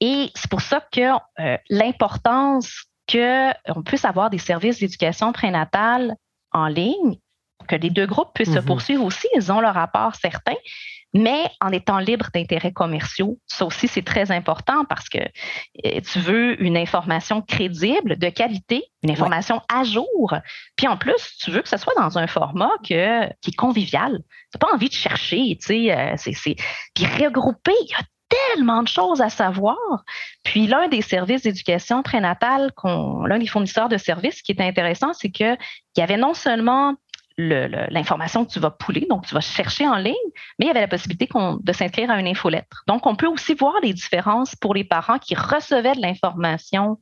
Et 0.00 0.30
c'est 0.34 0.50
pour 0.50 0.60
ça 0.60 0.84
que 0.92 1.00
euh, 1.40 1.56
l'importance 1.70 2.86
qu'on 3.10 3.82
puisse 3.84 4.04
avoir 4.04 4.30
des 4.30 4.38
services 4.38 4.80
d'éducation 4.80 5.32
prénatale 5.32 6.14
en 6.52 6.66
ligne, 6.66 7.18
que 7.68 7.76
les 7.76 7.90
deux 7.90 8.06
groupes 8.06 8.34
puissent 8.34 8.52
se 8.52 8.58
mm-hmm. 8.58 8.64
poursuivre 8.64 9.04
aussi, 9.04 9.28
ils 9.34 9.52
ont 9.52 9.60
leur 9.60 9.74
rapport 9.74 10.14
certain, 10.16 10.56
mais 11.14 11.50
en 11.60 11.70
étant 11.70 11.98
libre 11.98 12.28
d'intérêts 12.34 12.72
commerciaux. 12.72 13.38
Ça 13.46 13.66
aussi, 13.66 13.88
c'est 13.88 14.04
très 14.04 14.30
important 14.30 14.84
parce 14.86 15.08
que 15.08 15.18
euh, 15.18 16.00
tu 16.00 16.18
veux 16.20 16.62
une 16.62 16.76
information 16.76 17.42
crédible, 17.42 18.18
de 18.18 18.28
qualité, 18.28 18.84
une 19.02 19.10
information 19.10 19.60
à 19.72 19.84
jour. 19.84 20.34
Puis 20.76 20.88
en 20.88 20.96
plus, 20.96 21.36
tu 21.38 21.50
veux 21.50 21.62
que 21.62 21.68
ce 21.68 21.76
soit 21.76 21.94
dans 21.96 22.18
un 22.18 22.26
format 22.26 22.70
que, 22.88 23.26
qui 23.40 23.50
est 23.50 23.56
convivial. 23.56 24.18
Tu 24.52 24.58
n'as 24.58 24.66
pas 24.66 24.74
envie 24.74 24.88
de 24.88 24.94
chercher, 24.94 25.56
tu 25.60 25.66
sais, 25.66 25.96
euh, 25.96 26.14
c'est, 26.16 26.56
Puis 26.94 27.06
regrouper, 27.06 27.74
il 27.82 27.90
y 27.90 27.94
a 27.94 28.04
tellement 28.54 28.82
de 28.82 28.88
choses 28.88 29.20
à 29.20 29.28
savoir. 29.28 29.76
Puis 30.42 30.66
l'un 30.66 30.88
des 30.88 31.02
services 31.02 31.42
d'éducation 31.42 32.02
prénatale, 32.02 32.70
l'un 32.84 33.38
des 33.38 33.46
fournisseurs 33.46 33.88
de 33.88 33.98
services 33.98 34.42
qui 34.42 34.52
est 34.52 34.60
intéressant, 34.60 35.12
c'est 35.12 35.30
qu'il 35.30 35.58
y 35.98 36.00
avait 36.00 36.16
non 36.16 36.32
seulement 36.32 36.94
l'information 37.38 38.44
que 38.44 38.52
tu 38.52 38.60
vas 38.60 38.70
pouler, 38.70 39.06
donc 39.08 39.26
tu 39.26 39.34
vas 39.34 39.40
chercher 39.40 39.86
en 39.86 39.96
ligne, 39.96 40.14
mais 40.58 40.66
il 40.66 40.68
y 40.68 40.70
avait 40.70 40.80
la 40.80 40.88
possibilité 40.88 41.28
de 41.34 41.72
s'inscrire 41.72 42.10
à 42.10 42.18
une 42.18 42.26
infolettre. 42.26 42.82
Donc, 42.86 43.06
on 43.06 43.16
peut 43.16 43.26
aussi 43.26 43.54
voir 43.54 43.74
les 43.82 43.92
différences 43.92 44.54
pour 44.54 44.74
les 44.74 44.84
parents 44.84 45.18
qui 45.18 45.34
recevaient 45.34 45.94
de 45.94 46.02
l'information 46.02 46.98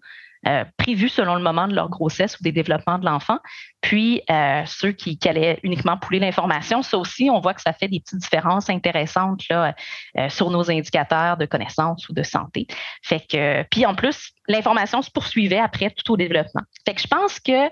euh, 0.46 0.64
prévue 0.78 1.10
selon 1.10 1.34
le 1.34 1.42
moment 1.42 1.68
de 1.68 1.74
leur 1.74 1.90
grossesse 1.90 2.40
ou 2.40 2.42
des 2.42 2.50
développements 2.50 2.98
de 2.98 3.04
l'enfant, 3.04 3.36
puis 3.82 4.22
euh, 4.30 4.62
ceux 4.64 4.92
qui, 4.92 5.18
allaient 5.26 5.60
uniquement 5.64 5.98
pouler 5.98 6.18
l'information. 6.18 6.80
Ça 6.80 6.96
aussi, 6.96 7.28
on 7.28 7.40
voit 7.40 7.52
que 7.52 7.60
ça 7.60 7.74
fait 7.74 7.88
des 7.88 8.00
petites 8.00 8.20
différences 8.20 8.70
intéressantes 8.70 9.46
là, 9.50 9.74
euh, 10.16 10.30
sur 10.30 10.48
nos 10.48 10.70
indicateurs 10.70 11.36
de 11.36 11.44
connaissance 11.44 12.08
ou 12.08 12.14
de 12.14 12.22
santé. 12.22 12.66
Fait 13.02 13.20
que, 13.20 13.64
puis 13.64 13.84
en 13.84 13.94
plus, 13.94 14.32
l'information 14.48 15.02
se 15.02 15.10
poursuivait 15.10 15.58
après 15.58 15.90
tout 15.90 16.14
au 16.14 16.16
développement. 16.16 16.62
Fait 16.86 16.94
que 16.94 17.02
je 17.02 17.08
pense 17.08 17.38
que 17.38 17.68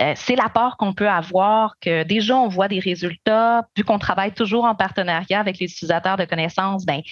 euh, 0.00 0.14
c'est 0.16 0.36
l'apport 0.36 0.76
qu'on 0.76 0.94
peut 0.94 1.08
avoir, 1.08 1.74
que 1.80 2.02
déjà 2.04 2.36
on 2.36 2.48
voit 2.48 2.68
des 2.68 2.78
résultats, 2.78 3.66
vu 3.76 3.84
qu'on 3.84 3.98
travaille 3.98 4.32
toujours 4.32 4.64
en 4.64 4.74
partenariat 4.74 5.40
avec 5.40 5.58
les 5.58 5.66
utilisateurs 5.66 6.16
de 6.16 6.24
connaissances, 6.24 6.86
ben, 6.86 7.02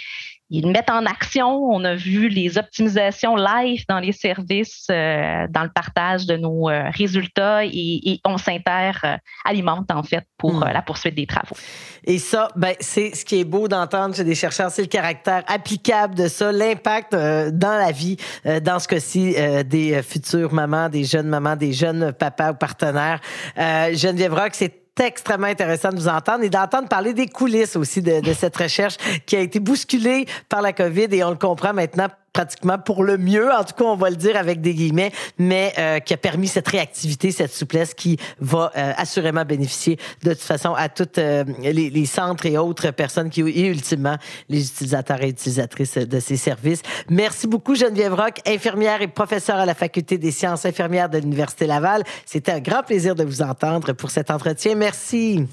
ils 0.50 0.66
mettent 0.66 0.90
en 0.90 1.04
action. 1.04 1.48
On 1.48 1.84
a 1.84 1.94
vu 1.94 2.28
les 2.28 2.58
optimisations 2.58 3.36
live 3.36 3.84
dans 3.88 3.98
les 3.98 4.12
services, 4.12 4.86
euh, 4.90 5.46
dans 5.50 5.62
le 5.62 5.70
partage 5.70 6.26
de 6.26 6.36
nos 6.36 6.68
euh, 6.68 6.90
résultats 6.90 7.64
et, 7.64 8.20
on 8.24 8.36
s'inter-alimente 8.36 9.90
en 9.90 10.02
fait 10.02 10.24
pour 10.36 10.54
hmm. 10.54 10.70
la 10.72 10.82
poursuite 10.82 11.14
des 11.14 11.26
travaux. 11.26 11.56
Et 12.04 12.18
ça, 12.18 12.48
ben, 12.56 12.74
c'est 12.80 13.14
ce 13.14 13.24
qui 13.24 13.40
est 13.40 13.44
beau 13.44 13.68
d'entendre 13.68 14.14
chez 14.14 14.24
des 14.24 14.34
chercheurs, 14.34 14.70
c'est 14.70 14.82
le 14.82 14.88
caractère 14.88 15.44
applicable 15.46 16.14
de 16.14 16.28
ça, 16.28 16.52
l'impact 16.52 17.12
dans 17.12 17.78
la 17.78 17.92
vie, 17.92 18.16
dans 18.62 18.78
ce 18.78 18.88
cas-ci, 18.88 19.34
des 19.66 20.02
futures 20.02 20.52
mamans, 20.52 20.88
des 20.88 21.04
jeunes 21.04 21.28
mamans, 21.28 21.56
des 21.56 21.72
jeunes 21.72 22.12
papas 22.12 22.52
ou 22.52 22.54
partenaires. 22.54 23.20
Geneviève 23.56 24.34
Rock, 24.34 24.50
c'est 24.52 24.87
extrêmement 25.06 25.46
intéressant 25.46 25.90
de 25.90 25.96
vous 25.96 26.08
entendre 26.08 26.44
et 26.44 26.50
d'entendre 26.50 26.88
parler 26.88 27.14
des 27.14 27.26
coulisses 27.26 27.76
aussi 27.76 28.02
de, 28.02 28.20
de 28.20 28.32
cette 28.32 28.56
recherche 28.56 28.96
qui 29.26 29.36
a 29.36 29.40
été 29.40 29.60
bousculée 29.60 30.26
par 30.48 30.62
la 30.62 30.72
COVID 30.72 31.08
et 31.10 31.24
on 31.24 31.30
le 31.30 31.36
comprend 31.36 31.72
maintenant 31.72 32.08
pratiquement 32.32 32.78
pour 32.78 33.04
le 33.04 33.18
mieux, 33.18 33.50
en 33.52 33.64
tout 33.64 33.74
cas 33.74 33.84
on 33.84 33.96
va 33.96 34.10
le 34.10 34.16
dire 34.16 34.36
avec 34.36 34.60
des 34.60 34.74
guillemets, 34.74 35.12
mais 35.38 35.72
euh, 35.78 35.98
qui 35.98 36.14
a 36.14 36.16
permis 36.16 36.48
cette 36.48 36.68
réactivité, 36.68 37.30
cette 37.32 37.52
souplesse 37.52 37.94
qui 37.94 38.18
va 38.40 38.70
euh, 38.76 38.92
assurément 38.96 39.44
bénéficier 39.44 39.98
de 40.22 40.32
toute 40.32 40.42
façon 40.42 40.74
à 40.74 40.88
toutes 40.88 41.18
euh, 41.18 41.44
les, 41.60 41.90
les, 41.90 42.06
centres 42.06 42.46
et 42.46 42.56
autres 42.58 42.90
personnes 42.90 43.30
qui 43.30 43.40
et 43.40 43.66
ultimement 43.66 44.16
les 44.48 44.66
utilisateurs 44.66 45.22
et 45.22 45.28
utilisatrices 45.28 45.98
de 45.98 46.20
ces 46.20 46.36
services. 46.36 46.82
Merci 47.08 47.46
beaucoup 47.46 47.74
Geneviève 47.74 48.14
Rock, 48.14 48.40
infirmière 48.46 49.02
et 49.02 49.08
professeure 49.08 49.56
à 49.56 49.66
la 49.66 49.74
faculté 49.74 50.18
des 50.18 50.30
sciences 50.30 50.66
infirmières 50.66 51.08
de 51.08 51.18
l'Université 51.18 51.66
Laval. 51.66 52.04
C'était 52.26 52.52
un 52.52 52.60
grand 52.60 52.82
plaisir 52.82 53.14
de 53.14 53.24
vous 53.24 53.42
entendre 53.42 53.92
pour 53.92 54.10
cet 54.10 54.30
entretien. 54.30 54.74
Merci. 54.74 55.44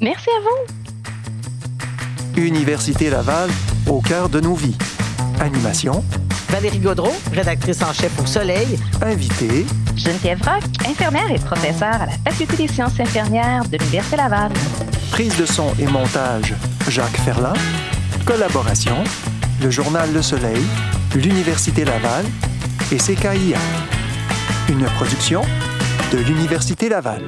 Merci 0.00 0.28
à 0.30 0.40
vous. 0.40 0.66
Université 2.40 3.10
Laval, 3.10 3.50
au 3.88 4.00
cœur 4.00 4.28
de 4.28 4.40
nos 4.40 4.54
vies. 4.54 4.76
Animation. 5.40 6.04
Valérie 6.50 6.78
Gaudreau, 6.78 7.12
rédactrice 7.32 7.82
en 7.82 7.92
chef 7.92 8.12
au 8.20 8.26
Soleil. 8.26 8.78
Invité. 9.02 9.66
Geneviève 9.96 10.40
Rock, 10.42 10.64
infirmière 10.88 11.30
et 11.30 11.38
professeure 11.38 12.02
à 12.02 12.06
la 12.06 12.12
Faculté 12.30 12.56
des 12.56 12.68
sciences 12.68 12.98
infirmières 12.98 13.64
de 13.64 13.76
l'Université 13.76 14.16
Laval. 14.16 14.50
Prise 15.10 15.36
de 15.36 15.46
son 15.46 15.72
et 15.78 15.86
montage, 15.86 16.54
Jacques 16.88 17.18
Ferland. 17.18 17.56
Collaboration, 18.24 18.96
le 19.62 19.70
journal 19.70 20.12
Le 20.12 20.22
Soleil, 20.22 20.62
l'Université 21.14 21.84
Laval 21.84 22.24
et 22.92 22.96
CKIA. 22.96 23.58
Une 24.68 24.84
production 24.96 25.42
de 26.12 26.18
l'Université 26.18 26.88
Laval. 26.88 27.22